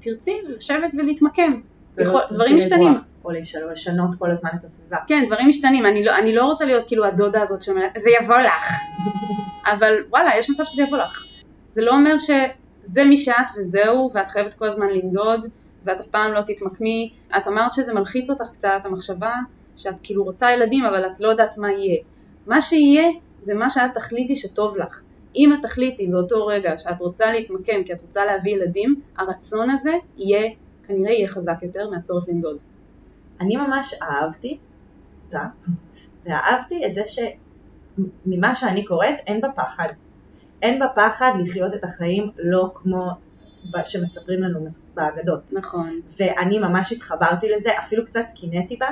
תרצי 0.00 0.32
לשבת 0.48 0.90
ולהתמקם. 0.98 1.60
יכול, 1.98 2.20
תרצי 2.20 2.34
דברים 2.34 2.56
משתנים. 2.56 2.92
או 3.24 3.30
לשנות- 3.30 4.14
כל 4.18 4.30
הזמן 4.30 4.50
את 4.60 4.64
הסביבה. 4.64 4.96
כן, 5.06 5.24
דברים 5.26 5.48
משתנים. 5.48 5.86
אני 5.86 6.04
לא, 6.04 6.18
אני 6.18 6.34
לא 6.34 6.44
רוצה 6.44 6.64
להיות 6.64 6.86
כאילו 6.86 7.04
הדודה 7.04 7.42
הזאת 7.42 7.62
שאומרת, 7.62 7.90
זה 7.98 8.10
יבוא 8.22 8.38
לך. 8.38 8.72
אבל 9.72 9.94
וואלה, 10.10 10.30
יש 10.38 10.50
מצב 10.50 10.64
שזה 10.64 10.82
יבוא 10.82 10.98
לך. 10.98 11.24
זה 11.70 11.82
לא 11.82 11.90
אומר 11.90 12.18
שזה 12.18 13.04
מי 13.04 13.16
שאת 13.16 13.46
וזהו, 13.58 14.10
ואת 14.14 14.28
חייבת 14.28 14.54
כל 14.54 14.66
הזמן 14.66 14.86
לנדוד, 14.86 15.48
ואת 15.84 16.00
אף 16.00 16.06
פעם 16.06 16.32
לא 16.32 16.40
תתמקמי. 16.46 17.12
את 17.36 17.48
אמרת 17.48 17.72
שזה 17.72 17.94
מלחיץ 17.94 18.30
אותך 18.30 18.50
קצת, 18.52 18.80
המחשבה 18.84 19.32
שאת 19.76 19.94
כאילו 20.02 20.24
רוצה 20.24 20.50
ילדים, 20.52 20.84
אבל 20.84 21.06
את 21.06 21.20
לא 21.20 21.28
יודעת 21.28 21.58
מה 21.58 21.72
יהיה. 21.72 22.02
מה 22.46 22.60
שיהיה, 22.60 23.08
זה 23.40 23.54
מה 23.54 23.70
שאת 23.70 23.94
תחליטי 23.94 24.36
שטוב 24.36 24.76
לך. 24.76 25.02
אם 25.36 25.52
את 25.52 25.58
תחליטי 25.62 26.06
באותו 26.06 26.46
רגע 26.46 26.78
שאת 26.78 27.00
רוצה 27.00 27.32
להתמקם 27.32 27.84
כי 27.84 27.92
את 27.92 28.02
רוצה 28.02 28.24
להביא 28.24 28.52
ילדים, 28.52 29.00
הרצון 29.16 29.70
הזה 29.70 29.92
יהיה, 30.16 30.50
כנראה 30.86 31.12
יהיה 31.12 31.28
חזק 31.28 31.56
יותר 31.62 31.90
מהצורך 31.90 32.24
לנדוד. 32.28 32.56
אני 33.40 33.56
ממש 33.56 33.94
אהבתי 34.02 34.58
אותה, 35.26 35.44
ואהבתי 36.24 36.86
את 36.86 36.94
זה 36.94 37.02
שממה 37.06 38.54
שאני 38.54 38.84
קוראת 38.84 39.14
אין 39.26 39.40
בה 39.40 39.48
פחד. 39.52 39.86
אין 40.62 40.78
בה 40.78 40.86
פחד 40.94 41.32
לחיות 41.40 41.74
את 41.74 41.84
החיים 41.84 42.30
לא 42.38 42.70
כמו 42.74 43.10
שמספרים 43.84 44.42
לנו 44.42 44.66
באגדות. 44.94 45.52
נכון. 45.52 46.00
ואני 46.18 46.58
ממש 46.58 46.92
התחברתי 46.92 47.48
לזה, 47.48 47.70
אפילו 47.78 48.04
קצת 48.04 48.24
קינאתי 48.34 48.76
בה, 48.76 48.88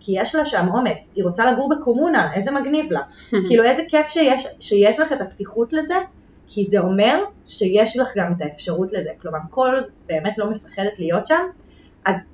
כי 0.00 0.12
יש 0.16 0.34
לה 0.34 0.46
שם 0.46 0.68
אומץ, 0.68 1.12
היא 1.16 1.24
רוצה 1.24 1.52
לגור 1.52 1.68
בקומונה, 1.68 2.34
איזה 2.34 2.50
מגניב 2.50 2.92
לה. 2.92 3.00
כאילו 3.48 3.64
איזה 3.64 3.82
כיף 3.88 4.08
שיש, 4.08 4.46
שיש 4.60 5.00
לך 5.00 5.12
את 5.12 5.20
הפתיחות 5.20 5.72
לזה, 5.72 5.94
כי 6.48 6.64
זה 6.64 6.78
אומר 6.78 7.24
שיש 7.46 7.96
לך 7.96 8.08
גם 8.16 8.32
את 8.32 8.40
האפשרות 8.40 8.92
לזה. 8.92 9.10
כלומר, 9.20 9.38
כל 9.50 9.74
באמת 10.06 10.38
לא 10.38 10.50
מפחדת 10.50 10.98
להיות 10.98 11.26
שם. 11.26 11.42
אז 12.04 12.28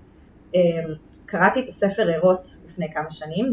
אמ, 0.54 0.60
קראתי 1.34 1.60
את 1.60 1.68
הספר 1.68 2.10
ערות 2.10 2.56
לפני 2.68 2.92
כמה 2.92 3.10
שנים, 3.10 3.52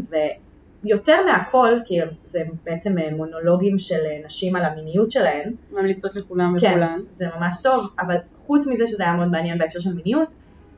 ויותר 0.84 1.16
מהכל, 1.26 1.78
כי 1.84 1.98
זה 2.28 2.42
בעצם 2.64 2.98
אה, 2.98 3.10
מונולוגים 3.16 3.78
של 3.78 4.00
אה, 4.06 4.20
נשים 4.26 4.56
על 4.56 4.64
המיניות 4.64 5.10
שלהן, 5.10 5.54
ממליצות 5.72 6.14
לכולם 6.14 6.56
כן, 6.60 6.66
וכולן. 6.70 7.00
זה 7.14 7.26
ממש 7.36 7.54
טוב, 7.62 7.94
אבל 8.00 8.16
חוץ 8.46 8.66
מזה 8.66 8.86
שזה 8.86 9.02
היה 9.02 9.16
מאוד 9.16 9.28
מעניין 9.28 9.58
בהקשר 9.58 9.80
של 9.80 9.94
מיניות, 9.94 10.28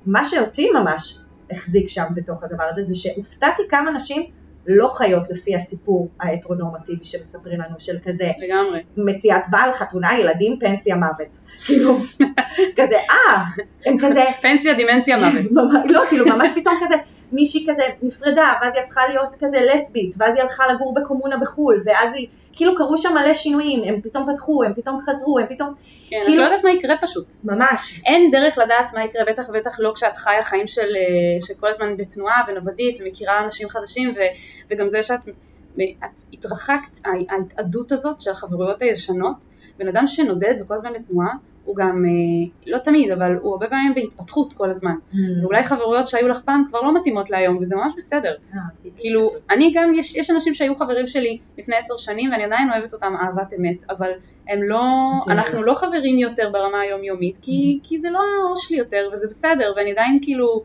מה 0.06 0.24
שאותי 0.24 0.70
ממש 0.70 1.18
החזיק 1.50 1.88
שם 1.88 2.04
בתוך 2.14 2.42
הדבר 2.42 2.64
הזה, 2.64 2.82
זה 2.82 2.94
שהופתעתי 2.96 3.62
כמה 3.70 3.90
נשים 3.90 4.22
לא 4.66 4.88
חיות 4.94 5.30
לפי 5.30 5.56
הסיפור 5.56 6.08
ההטרונורמטיבי 6.20 7.04
שמספרים 7.04 7.60
לנו, 7.60 7.74
של 7.78 7.96
כזה 8.04 8.30
לגמרי. 8.38 8.82
מציאת 8.96 9.42
בעל, 9.50 9.72
חתונה, 9.72 10.18
ילדים, 10.18 10.58
פנסיה, 10.60 10.96
מוות. 10.96 11.38
כאילו, 11.66 11.96
כזה, 12.78 12.96
אה, 12.96 13.42
הם 13.86 13.96
כזה, 14.00 14.24
פנסיה, 14.42 14.74
דימנציה, 14.74 15.16
מוות. 15.16 15.66
לא, 15.94 16.02
כאילו 16.08 16.26
ממש 16.26 16.48
פתאום 16.54 16.74
כזה, 16.84 16.94
מישהי 17.32 17.66
כזה 17.70 17.82
נפרדה, 18.02 18.52
ואז 18.62 18.74
היא 18.74 18.82
הפכה 18.84 19.00
להיות 19.08 19.36
כזה 19.40 19.58
לסבית, 19.74 20.14
ואז 20.18 20.34
היא 20.34 20.42
הלכה 20.42 20.64
לגור 20.72 20.94
בקומונה 20.94 21.36
בחו"ל, 21.36 21.82
ואז 21.84 22.14
היא, 22.14 22.28
כאילו 22.56 22.76
קרו 22.76 22.98
שם 22.98 23.12
מלא 23.14 23.34
שינויים, 23.34 23.84
הם 23.84 24.00
פתאום 24.00 24.32
פתחו, 24.32 24.64
הם 24.64 24.74
פתאום 24.74 24.98
חזרו, 25.00 25.38
הם 25.38 25.46
פתאום, 25.48 25.74
כן, 26.08 26.16
את 26.22 26.26
כאילו- 26.26 26.40
לא 26.42 26.46
יודעת 26.46 26.64
מה 26.64 26.70
יקרה 26.70 26.94
פשוט. 27.02 27.34
ממש, 27.44 28.02
אין 28.06 28.30
דרך 28.30 28.58
לדעת 28.58 28.94
מה 28.94 29.04
יקרה, 29.04 29.24
בטח 29.24 29.42
ובטח 29.48 29.76
לא 29.80 29.92
כשאת 29.94 30.16
חיה 30.16 30.44
חיים 30.44 30.68
של, 30.68 30.80
אה, 30.96 31.46
שכל 31.46 31.68
הזמן 31.68 31.96
בתנועה 31.96 32.42
ונוודית 32.48 32.96
ומכירה 33.00 33.44
אנשים 33.44 33.68
חדשים 33.68 34.14
ו, 34.16 34.20
וגם 34.70 34.88
זה 34.88 35.02
שאת 35.02 35.20
את 35.76 35.82
התרחקת, 36.32 37.00
הה- 37.04 37.10
ההתאדות 37.36 37.92
הזאת 37.92 38.20
של 38.20 38.30
החברויות 38.30 38.82
הישנות, 38.82 39.36
בן 39.78 39.88
אדם 39.88 40.06
שנודד 40.06 40.54
וכל 40.60 40.74
הזמן 40.74 40.92
בתנועה, 40.92 41.32
הוא 41.64 41.76
גם, 41.76 42.04
אה, 42.04 42.72
לא 42.72 42.78
תמיד, 42.78 43.10
אבל 43.10 43.36
הוא 43.42 43.52
הרבה 43.52 43.66
פעמים 43.66 43.94
בהתפתחות 43.94 44.52
כל 44.52 44.70
הזמן. 44.70 44.94
ואולי 45.42 45.64
חברויות 45.64 46.08
שהיו 46.08 46.28
לך 46.28 46.40
פעם 46.44 46.64
כבר 46.68 46.80
לא 46.80 46.94
מתאימות 46.94 47.30
להיום, 47.30 47.56
וזה 47.56 47.76
ממש 47.76 47.92
בסדר. 47.96 48.34
כאילו, 48.96 49.32
אני 49.50 49.72
גם, 49.74 49.94
יש, 49.94 50.16
יש 50.16 50.30
אנשים 50.30 50.54
שהיו 50.54 50.76
חברים 50.76 51.06
שלי 51.06 51.38
לפני 51.58 51.76
עשר 51.76 51.94
שנים 51.98 52.30
ואני 52.32 52.44
עדיין 52.44 52.70
אוהבת 52.70 52.92
אותם 52.92 53.14
אהבת 53.16 53.52
אמת, 53.58 53.84
אבל 53.90 54.10
הם 54.48 54.62
לא, 54.62 54.82
כן. 55.24 55.30
אנחנו 55.30 55.62
לא 55.62 55.74
חברים 55.74 56.18
יותר 56.18 56.50
ברמה 56.52 56.80
היומיומית, 56.80 57.38
כי, 57.42 57.78
כי 57.82 57.98
זה 57.98 58.10
לא 58.10 58.18
הראש 58.18 58.68
שלי 58.68 58.76
יותר, 58.76 59.08
וזה 59.12 59.26
בסדר, 59.30 59.72
ואני 59.76 59.92
עדיין 59.92 60.18
כאילו, 60.22 60.62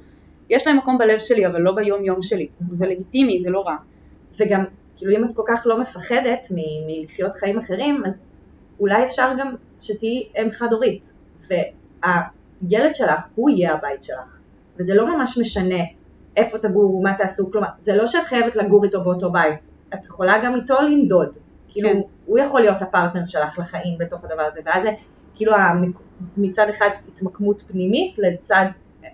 יש 0.49 0.67
להם 0.67 0.77
מקום 0.77 0.97
בלב 0.97 1.19
שלי, 1.19 1.47
אבל 1.47 1.61
לא 1.61 1.71
ביום 1.71 2.05
יום 2.05 2.21
שלי. 2.21 2.47
זה 2.69 2.87
לגיטימי, 2.87 3.39
זה 3.41 3.49
לא 3.49 3.59
רע. 3.59 3.75
וגם, 4.39 4.63
כאילו 4.97 5.17
אם 5.17 5.25
את 5.25 5.35
כל 5.35 5.43
כך 5.47 5.63
לא 5.65 5.81
מפחדת 5.81 6.47
מלחיות 6.87 7.35
חיים 7.35 7.57
אחרים, 7.57 8.03
אז 8.05 8.25
אולי 8.79 9.03
אפשר 9.03 9.31
גם 9.39 9.55
שתהיי 9.81 10.23
אם 10.41 10.51
חד 10.51 10.73
הורית, 10.73 11.13
והילד 11.49 12.95
שלך 12.95 13.21
הוא 13.35 13.49
יהיה 13.49 13.73
הבית 13.73 14.03
שלך, 14.03 14.39
וזה 14.79 14.95
לא 14.95 15.17
ממש 15.17 15.37
משנה 15.37 15.83
איפה 16.37 16.57
תגורו, 16.57 17.01
מה 17.01 17.13
תעשו, 17.17 17.51
כלומר, 17.51 17.67
זה 17.83 17.95
לא 17.95 18.07
שאת 18.07 18.23
חייבת 18.23 18.55
לגור 18.55 18.83
איתו 18.83 19.03
באותו 19.03 19.31
בית, 19.31 19.69
את 19.93 20.05
יכולה 20.05 20.33
גם 20.45 20.55
איתו 20.55 20.81
לנדוד, 20.81 21.29
כאילו 21.69 21.89
כן. 21.89 21.99
הוא 22.25 22.39
יכול 22.39 22.61
להיות 22.61 22.81
הפרטנר 22.81 23.25
שלך 23.25 23.59
לחיים 23.59 23.97
בתוך 23.97 24.23
הדבר 24.23 24.41
הזה, 24.41 24.61
ואז 24.65 24.83
זה 24.83 24.89
כאילו 25.35 25.55
המק- 25.55 25.99
מצד 26.37 26.69
אחד 26.69 26.89
התמקמות 27.07 27.61
פנימית 27.61 28.15
לצד 28.17 28.65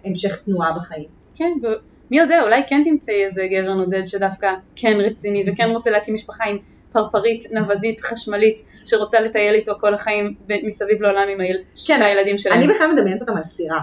המשך 0.03 0.35
תנועה 0.45 0.73
בחיים. 0.73 1.05
כן, 1.35 1.51
ומי 1.61 2.19
יודע, 2.19 2.41
אולי 2.43 2.61
כן 2.67 2.81
תמצאי 2.85 3.25
איזה 3.25 3.47
גבר 3.51 3.73
נודד 3.73 4.05
שדווקא 4.05 4.53
כן 4.75 4.97
רציני 4.99 5.45
וכן 5.47 5.69
רוצה 5.69 5.91
להקים 5.91 6.13
משפחה 6.13 6.43
עם 6.43 6.57
פרפרית, 6.95 7.51
נוודית, 7.51 8.01
חשמלית, 8.01 8.61
שרוצה 8.85 9.19
לטייל 9.19 9.55
איתו 9.55 9.73
כל 9.79 9.93
החיים 9.93 10.33
מסביב 10.63 11.01
לעולם 11.01 11.27
עם 11.33 11.39
היל... 11.41 11.57
שישה 11.75 12.09
ילדים 12.09 12.37
שלהם. 12.37 12.57
אני 12.57 12.67
בכלל 12.67 12.91
מדמיינת 12.91 13.21
אותם 13.21 13.37
על 13.37 13.43
סירה. 13.43 13.79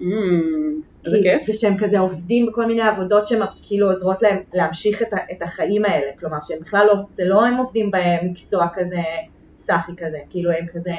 Mm, 0.00 0.04
כי- 1.04 1.22
כיף. 1.22 1.48
ושהם 1.48 1.78
כזה 1.78 1.98
עובדים 1.98 2.46
בכל 2.46 2.66
מיני 2.66 2.82
עבודות 2.82 3.28
שהן 3.28 3.40
כאילו 3.62 3.88
עוזרות 3.88 4.22
להם 4.22 4.36
להמשיך 4.54 5.02
את, 5.02 5.08
את 5.32 5.42
החיים 5.42 5.84
האלה, 5.84 6.12
כלומר 6.20 6.36
שהם 6.42 6.58
בכלל 6.60 6.86
לא, 6.86 6.94
זה 7.14 7.24
לא 7.24 7.46
הם 7.46 7.56
עובדים 7.56 7.90
במקצוע 7.90 8.66
כזה 8.74 9.00
סאחי 9.58 9.92
כזה, 9.96 10.18
כאילו 10.30 10.50
הם 10.50 10.66
כזה 10.74 10.92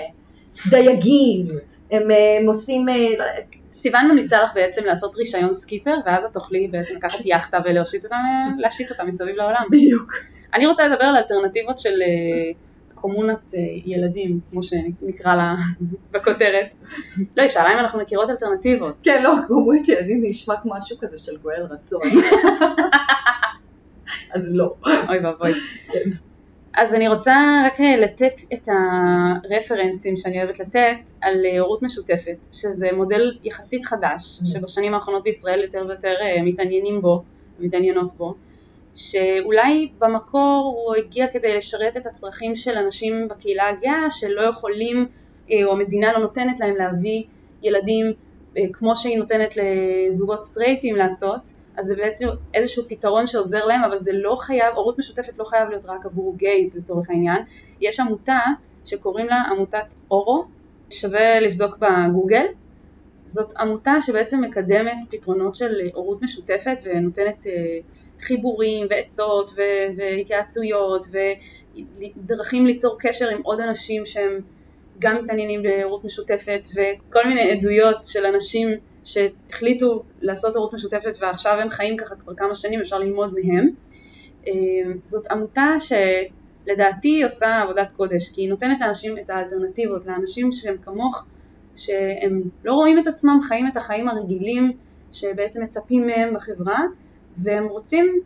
דייגים, 0.69 1.45
הם, 1.91 2.11
אה, 2.11 2.37
הם 2.39 2.47
עושים, 2.47 2.89
אה, 2.89 2.95
לא 3.19 3.25
סיוון 3.73 4.11
ממליצה 4.11 4.43
לך 4.43 4.53
בעצם 4.55 4.83
לעשות 4.85 5.15
רישיון 5.15 5.53
סקיפר, 5.53 5.95
ואז 6.05 6.23
את 6.23 6.33
תוכלי 6.33 6.67
בעצם 6.67 6.95
לקחת 6.95 7.25
יאכטה 7.25 7.57
ולהושיט 7.65 8.03
אותה, 8.03 8.15
אותה 8.91 9.03
מסביב 9.03 9.35
לעולם. 9.35 9.63
בדיוק, 9.71 10.13
אני 10.53 10.65
רוצה 10.67 10.87
לדבר 10.87 11.03
על 11.03 11.15
אלטרנטיבות 11.15 11.79
של 11.79 12.01
אה, 12.01 12.51
קומונת 12.95 13.53
ילדים, 13.85 14.39
כמו 14.51 14.63
שנקרא 14.63 15.35
לה 15.35 15.55
בכותרת. 16.11 16.65
לא, 17.37 17.41
היא 17.41 17.49
שאלה 17.49 17.73
אם 17.73 17.79
אנחנו 17.79 17.99
מכירות 17.99 18.29
אלטרנטיבות. 18.29 18.95
כן 19.03 19.23
לא, 19.23 19.33
גומרת 19.47 19.87
ילדים 19.87 20.19
זה 20.19 20.27
נשמע 20.29 20.55
כמו 20.61 20.73
משהו 20.77 20.97
כזה 20.97 21.17
של 21.17 21.37
גואל 21.37 21.61
רצון, 21.69 22.01
אז 24.35 24.55
לא, 24.55 24.73
אוי 24.85 25.19
ואבוי. 25.23 25.53
כן. 25.91 26.09
אז 26.77 26.93
אני 26.93 27.07
רוצה 27.07 27.63
רק 27.65 27.81
אה, 27.81 27.97
לתת 27.97 28.33
את 28.53 28.67
הרפרנסים 28.67 30.17
שאני 30.17 30.43
אוהבת 30.43 30.59
לתת 30.59 30.95
על 31.21 31.45
אה, 31.45 31.59
הורות 31.59 31.81
משותפת, 31.81 32.35
שזה 32.51 32.89
מודל 32.93 33.37
יחסית 33.43 33.85
חדש, 33.85 34.39
Mm. 34.41 34.47
שבשנים 34.47 34.93
האחרונות 34.93 35.23
בישראל 35.23 35.63
יותר 35.63 35.85
ויותר 35.87 36.13
אה, 36.21 36.41
מתעניינים 36.41 37.01
בו, 37.01 37.23
מתעניינות 37.59 38.11
בו, 38.11 38.35
שאולי 38.95 39.89
במקור 39.99 40.83
הוא 40.85 40.95
הגיע 40.95 41.27
כדי 41.27 41.57
לשרת 41.57 41.97
את 41.97 42.05
הצרכים 42.05 42.55
של 42.55 42.77
אנשים 42.77 43.27
בקהילה 43.27 43.69
הגאה 43.69 44.11
שלא 44.11 44.41
יכולים, 44.41 45.05
או 45.65 45.71
המדינה 45.71 46.13
לא 46.13 46.19
נותנת 46.19 46.59
להם 46.59 46.75
להביא 46.77 47.23
ילדים 47.63 48.13
כמו 48.73 48.95
שהיא 48.95 49.17
נותנת 49.17 49.55
לזוגות 49.57 50.41
סטרייטים 50.41 50.95
לעשות, 50.95 51.41
אז 51.77 51.85
זה 51.85 51.95
בעצם 51.95 52.27
איזשהו 52.53 52.83
פתרון 52.89 53.27
שעוזר 53.27 53.65
להם, 53.65 53.83
אבל 53.83 53.99
זה 53.99 54.11
לא 54.13 54.37
חייב, 54.39 54.75
הורות 54.75 54.99
משותפת 54.99 55.37
לא 55.37 55.43
חייב 55.43 55.69
להיות 55.69 55.85
רק 55.85 56.05
עבור 56.05 56.37
גייז 56.37 56.77
לצורך 56.77 57.09
העניין. 57.09 57.43
יש 57.81 57.99
עמותה 57.99 58.39
שקוראים 58.85 59.27
לה 59.27 59.41
עמותת 59.51 59.97
אורו, 60.11 60.45
שווה 60.89 61.39
לבדוק 61.39 61.77
בגוגל. 61.77 62.45
זאת 63.25 63.53
עמותה 63.57 63.93
שבעצם 64.01 64.41
מקדמת 64.41 64.97
פתרונות 65.09 65.55
של 65.55 65.89
הורות 65.93 66.21
משותפת 66.21 66.77
ונותנת 66.83 67.47
אה, 67.47 67.51
חיבורים 68.21 68.87
ועצות 68.89 69.51
ו- 69.55 69.97
והתייעצויות 69.97 71.07
ודרכים 71.11 72.65
ליצור 72.65 72.97
קשר 72.99 73.29
עם 73.29 73.41
עוד 73.43 73.59
אנשים 73.59 74.05
שהם 74.05 74.39
גם 74.99 75.23
מתעניינים 75.23 75.63
בהורות 75.63 76.03
משותפת 76.03 76.67
וכל 76.75 77.27
מיני 77.27 77.51
עדויות 77.51 78.05
של 78.05 78.25
אנשים 78.25 78.69
שהחליטו 79.03 80.03
לעשות 80.21 80.55
הורות 80.55 80.73
משותפת 80.73 81.17
ועכשיו 81.21 81.59
הם 81.59 81.69
חיים 81.69 81.97
ככה 81.97 82.15
כבר 82.15 82.35
כמה 82.35 82.55
שנים, 82.55 82.81
אפשר 82.81 82.99
ללמוד 82.99 83.33
מהם. 83.33 83.69
אה, 84.47 84.53
זאת 85.03 85.27
עמותה 85.31 85.67
שלדעתי 85.79 87.23
עושה 87.23 87.61
עבודת 87.61 87.89
קודש, 87.97 88.29
כי 88.29 88.41
היא 88.41 88.49
נותנת 88.49 88.81
לאנשים 88.81 89.17
את 89.17 89.29
האלטרנטיבות, 89.29 90.05
לאנשים 90.05 90.51
שהם 90.51 90.75
כמוך, 90.85 91.25
שהם 91.75 92.41
לא 92.63 92.73
רואים 92.73 92.99
את 92.99 93.07
עצמם 93.07 93.39
חיים 93.43 93.67
את 93.67 93.77
החיים 93.77 94.09
הרגילים 94.09 94.71
שבעצם 95.11 95.63
מצפים 95.63 96.07
מהם 96.07 96.33
בחברה, 96.33 96.79
והם 97.37 97.67
רוצים 97.67 98.21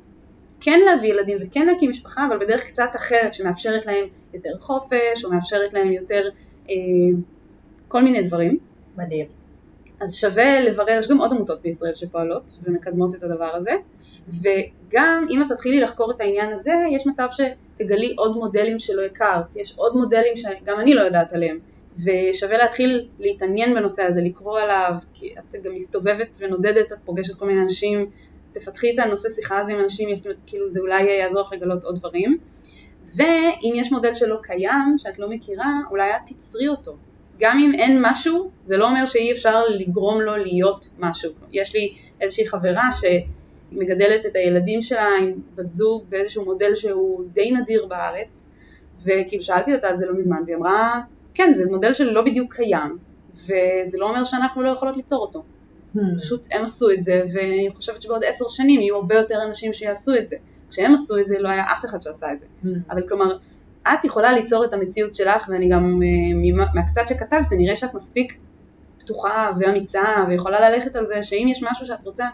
כן 0.59 0.79
להביא 0.85 1.09
ילדים 1.09 1.37
וכן 1.41 1.67
להקים 1.67 1.89
משפחה, 1.89 2.27
אבל 2.27 2.37
בדרך 2.39 2.63
קצת 2.63 2.89
אחרת, 2.95 3.33
שמאפשרת 3.33 3.85
להם 3.85 4.05
יותר 4.33 4.49
חופש, 4.59 5.25
או 5.25 5.31
מאפשרת 5.31 5.73
להם 5.73 5.91
יותר 5.91 6.29
אה, 6.69 6.75
כל 7.87 8.03
מיני 8.03 8.23
דברים. 8.23 8.57
מדהים. 8.97 9.46
אז 9.99 10.15
שווה 10.15 10.59
לברר, 10.59 10.99
יש 10.99 11.07
גם 11.07 11.17
עוד 11.17 11.31
עמותות 11.31 11.61
בישראל 11.61 11.95
שפועלות 11.95 12.59
ומקדמות 12.63 13.15
את 13.15 13.23
הדבר 13.23 13.55
הזה, 13.55 13.71
וגם 14.29 15.25
אם 15.29 15.41
את 15.41 15.47
תתחילי 15.51 15.79
לחקור 15.79 16.11
את 16.11 16.21
העניין 16.21 16.53
הזה, 16.53 16.73
יש 16.91 17.07
מצב 17.07 17.27
שתגלי 17.31 18.15
עוד 18.17 18.37
מודלים 18.37 18.79
שלא 18.79 19.05
הכרת, 19.05 19.55
יש 19.55 19.77
עוד 19.77 19.95
מודלים 19.95 20.37
שגם 20.37 20.79
אני 20.79 20.93
לא 20.93 21.01
יודעת 21.01 21.33
עליהם, 21.33 21.59
ושווה 22.03 22.57
להתחיל 22.57 23.07
להתעניין 23.19 23.73
בנושא 23.73 24.03
הזה, 24.03 24.21
לקרוא 24.21 24.59
עליו, 24.59 24.93
כי 25.13 25.35
את 25.39 25.55
גם 25.63 25.75
מסתובבת 25.75 26.27
ונודדת, 26.39 26.91
את 26.91 26.97
פוגשת 27.05 27.39
כל 27.39 27.45
מיני 27.45 27.61
אנשים, 27.61 28.09
תפתחי 28.51 28.93
את 28.93 28.99
הנושא 28.99 29.29
שיחה 29.29 29.59
הזה 29.59 29.71
עם 29.71 29.79
אנשים, 29.79 30.09
כאילו 30.47 30.69
זה 30.69 30.79
אולי 30.79 31.03
יעזור 31.03 31.41
לך 31.41 31.53
לגלות 31.53 31.83
עוד 31.83 31.95
דברים, 31.95 32.37
ואם 33.15 33.73
יש 33.75 33.91
מודל 33.91 34.13
שלא 34.13 34.37
קיים, 34.43 34.95
שאת 34.97 35.19
לא 35.19 35.29
מכירה, 35.29 35.79
אולי 35.89 36.11
את 36.15 36.21
תצרי 36.25 36.67
אותו. 36.67 36.95
גם 37.39 37.59
אם 37.59 37.73
אין 37.73 37.97
משהו, 38.01 38.51
זה 38.63 38.77
לא 38.77 38.87
אומר 38.87 39.05
שאי 39.05 39.31
אפשר 39.31 39.63
לגרום 39.69 40.21
לו 40.21 40.35
להיות 40.35 40.89
משהו. 40.99 41.31
יש 41.51 41.75
לי 41.75 41.93
איזושהי 42.21 42.47
חברה 42.47 42.89
שמגדלת 42.91 44.25
את 44.25 44.35
הילדים 44.35 44.81
שלה 44.81 45.07
עם 45.21 45.33
בת 45.55 45.71
זוג 45.71 46.03
באיזשהו 46.09 46.45
מודל 46.45 46.75
שהוא 46.75 47.23
די 47.33 47.51
נדיר 47.51 47.85
בארץ, 47.85 48.49
וכאילו 49.03 49.43
שאלתי 49.43 49.75
אותה 49.75 49.87
על 49.87 49.97
זה 49.97 50.05
לא 50.05 50.17
מזמן, 50.17 50.41
והיא 50.45 50.55
אמרה, 50.55 51.01
כן, 51.33 51.53
זה 51.53 51.71
מודל 51.71 51.93
שלא 51.93 52.21
בדיוק 52.21 52.55
קיים, 52.55 52.97
וזה 53.35 53.97
לא 53.97 54.09
אומר 54.09 54.23
שאנחנו 54.23 54.61
לא 54.61 54.69
יכולות 54.69 54.97
ליצור 54.97 55.21
אותו. 55.21 55.43
Hmm. 55.95 55.99
פשוט 56.19 56.47
הם 56.51 56.63
עשו 56.63 56.91
את 56.91 57.01
זה, 57.01 57.21
ואני 57.33 57.69
חושבת 57.75 58.01
שבעוד 58.01 58.23
עשר 58.23 58.45
שנים 58.49 58.81
יהיו 58.81 58.95
הרבה 58.95 59.15
יותר 59.15 59.35
אנשים 59.47 59.73
שיעשו 59.73 60.15
את 60.15 60.27
זה. 60.27 60.35
כשהם 60.69 60.93
עשו 60.93 61.17
את 61.17 61.27
זה 61.27 61.39
לא 61.39 61.49
היה 61.49 61.63
אף 61.73 61.85
אחד 61.85 62.01
שעשה 62.01 62.33
את 62.33 62.39
זה. 62.39 62.45
Hmm. 62.63 62.67
אבל 62.89 63.07
כלומר, 63.07 63.37
את 63.93 64.05
יכולה 64.05 64.33
ליצור 64.33 64.65
את 64.65 64.73
המציאות 64.73 65.15
שלך, 65.15 65.49
ואני 65.49 65.69
גם, 65.69 65.99
אה, 66.03 66.65
מהקצת 66.73 67.07
שכתבת, 67.07 67.49
זה 67.49 67.55
נראה 67.55 67.75
שאת 67.75 67.93
מספיק 67.93 68.37
פתוחה 68.99 69.51
ואמיצה, 69.59 70.03
ויכולה 70.27 70.69
ללכת 70.69 70.95
על 70.95 71.05
זה, 71.05 71.23
שאם 71.23 71.47
יש 71.51 71.63
משהו 71.71 71.85
שאת 71.85 72.05
רוצה, 72.05 72.27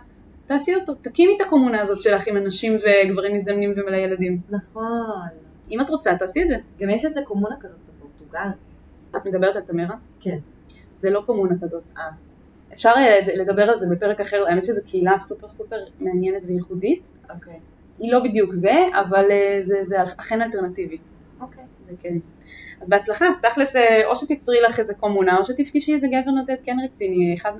תעשי 0.45 0.75
אותו, 0.75 0.93
תקימי 0.93 1.35
את 1.35 1.41
הקומונה 1.41 1.81
הזאת 1.81 2.01
שלך 2.01 2.27
עם 2.27 2.37
אנשים 2.37 2.77
וגברים 2.77 3.35
מזדמנים 3.35 3.73
ומלא 3.75 3.95
ילדים. 3.95 4.39
נכון. 4.49 5.27
אם 5.71 5.81
את 5.81 5.89
רוצה, 5.89 6.15
תעשי 6.15 6.43
את 6.43 6.47
זה. 6.47 6.55
גם 6.79 6.89
יש 6.89 7.05
איזה 7.05 7.21
קומונה 7.25 7.55
כזאת 7.59 7.77
בפורטוגל. 7.89 8.49
את 9.15 9.25
מדברת 9.25 9.55
על 9.55 9.61
תמרה? 9.61 9.95
כן. 10.19 10.37
זה 10.95 11.09
לא 11.09 11.23
קומונה 11.25 11.55
כזאת. 11.61 11.93
אה. 11.97 12.09
אפשר 12.73 12.91
אה, 12.97 13.19
לדבר 13.35 13.69
על 13.69 13.79
זה 13.79 13.85
בפרק 13.91 14.21
אחר, 14.21 14.43
האמת 14.47 14.65
שזו 14.65 14.81
קהילה 14.87 15.19
סופר 15.19 15.49
סופר 15.49 15.77
מעניינת 15.99 16.41
וייחודית. 16.47 17.11
אוקיי. 17.29 17.59
היא 17.99 18.11
לא 18.11 18.19
בדיוק 18.19 18.53
זה, 18.53 18.87
אבל 18.93 19.31
אה, 19.31 19.59
זה, 19.63 19.79
זה 19.83 20.03
אכן 20.03 20.41
אלטרנטיבי. 20.41 20.97
אוקיי. 21.43 21.63
זה 21.89 21.93
כן. 22.01 22.17
אז 22.81 22.89
בהצלחה, 22.89 23.25
תכלס 23.41 23.75
אה, 23.75 24.01
או 24.05 24.15
שתצרי 24.15 24.61
לך 24.61 24.79
איזה 24.79 24.93
קומונה, 24.93 25.37
או 25.37 25.43
שתפגשי 25.43 25.93
איזה 25.93 26.07
גבר 26.07 26.31
נודד 26.31 26.55
כן 26.63 26.77
רציני, 26.85 27.35
אחד, 27.37 27.51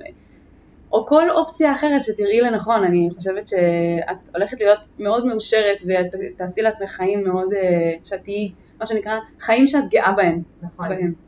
או 0.92 1.06
כל 1.06 1.30
אופציה 1.30 1.74
אחרת 1.74 2.02
שתראי 2.02 2.40
לנכון, 2.40 2.84
אני 2.84 3.08
חושבת 3.16 3.48
שאת 3.48 4.34
הולכת 4.34 4.60
להיות 4.60 4.78
מאוד 4.98 5.26
מאושרת 5.26 5.82
ותעשי 5.86 6.62
לעצמך 6.62 6.90
חיים 6.90 7.24
מאוד, 7.24 7.52
אה, 7.52 7.92
שאת 8.04 8.24
תהיי, 8.24 8.52
מה 8.80 8.86
שנקרא, 8.86 9.18
חיים 9.40 9.66
שאת 9.66 9.88
גאה 9.88 10.12
בהם. 10.12 10.42
נכון. 10.62 10.86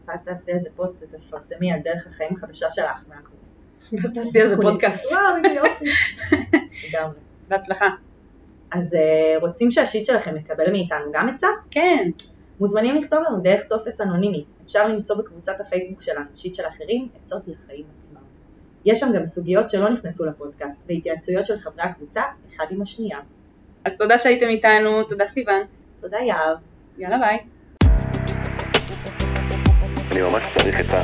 ואז 0.08 0.18
תעשי 0.24 0.52
איזה 0.52 0.68
פוסט 0.76 1.02
ותפרסמי 1.02 1.72
על 1.72 1.80
דרך 1.84 2.06
החיים 2.06 2.30
החדשה 2.36 2.70
שלך. 2.70 3.04
ואז 3.92 4.12
תעשי 4.14 4.40
על 4.40 4.48
זה 4.48 4.56
פודקאסט. 4.62 5.04
וואו, 5.12 5.36
איזה 5.36 5.48
יופי. 5.48 5.84
לגמרי. 6.88 7.18
בהצלחה. 7.48 7.88
אז 8.72 8.94
אה, 8.94 9.38
רוצים 9.40 9.70
שה 9.70 9.86
shit 9.86 10.06
שלכם 10.06 10.36
יקבל 10.36 10.70
מאיתנו 10.72 11.12
גם 11.12 11.28
עצה? 11.28 11.46
כן, 11.70 12.10
מוזמנים 12.60 12.96
לכתוב 12.96 13.18
לנו 13.28 13.40
דרך 13.40 13.64
טופס 13.68 14.00
אנונימי. 14.00 14.44
אפשר 14.64 14.88
למצוא 14.88 15.16
בקבוצת 15.16 15.60
הפייסבוק 15.60 16.02
שלנו 16.02 16.26
שיט 16.34 16.54
של 16.54 16.62
אחרים, 16.68 17.08
עצות 17.24 17.42
לחיים 17.46 17.84
עצמם. 17.98 18.20
יש 18.84 19.00
שם 19.00 19.12
גם 19.14 19.26
סוגיות 19.26 19.70
שלא 19.70 19.90
נכנסו 19.90 20.24
לפודקאסט, 20.26 20.82
והתייעצויות 20.88 21.46
של 21.46 21.58
חברי 21.58 21.82
הקבוצה, 21.82 22.22
אחד 22.54 22.64
עם 22.70 22.82
השנייה. 22.82 23.18
אז 23.84 23.96
תודה 23.96 24.18
שהייתם 24.18 24.48
איתנו, 24.48 25.02
תודה 25.04 25.26
סיוון. 25.26 25.62
תודה 26.00 26.16
יהב. 26.18 26.58
יאללה 26.98 27.18
ביי. 27.18 27.38
אני 30.12 30.22
ממש 30.22 30.46
צריך 30.58 30.80
את 30.80 30.94
ה... 30.94 31.02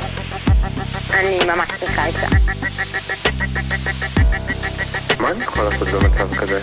אני 1.19 1.37
ממש 1.47 1.69
צריכה 1.79 2.09
את 2.09 2.13
זה. 2.13 2.27
מה 5.21 5.31
אני 5.31 5.43
יכול 5.43 5.63
לעשות 5.63 5.87
במצב 5.87 6.35
כזה? 6.35 6.59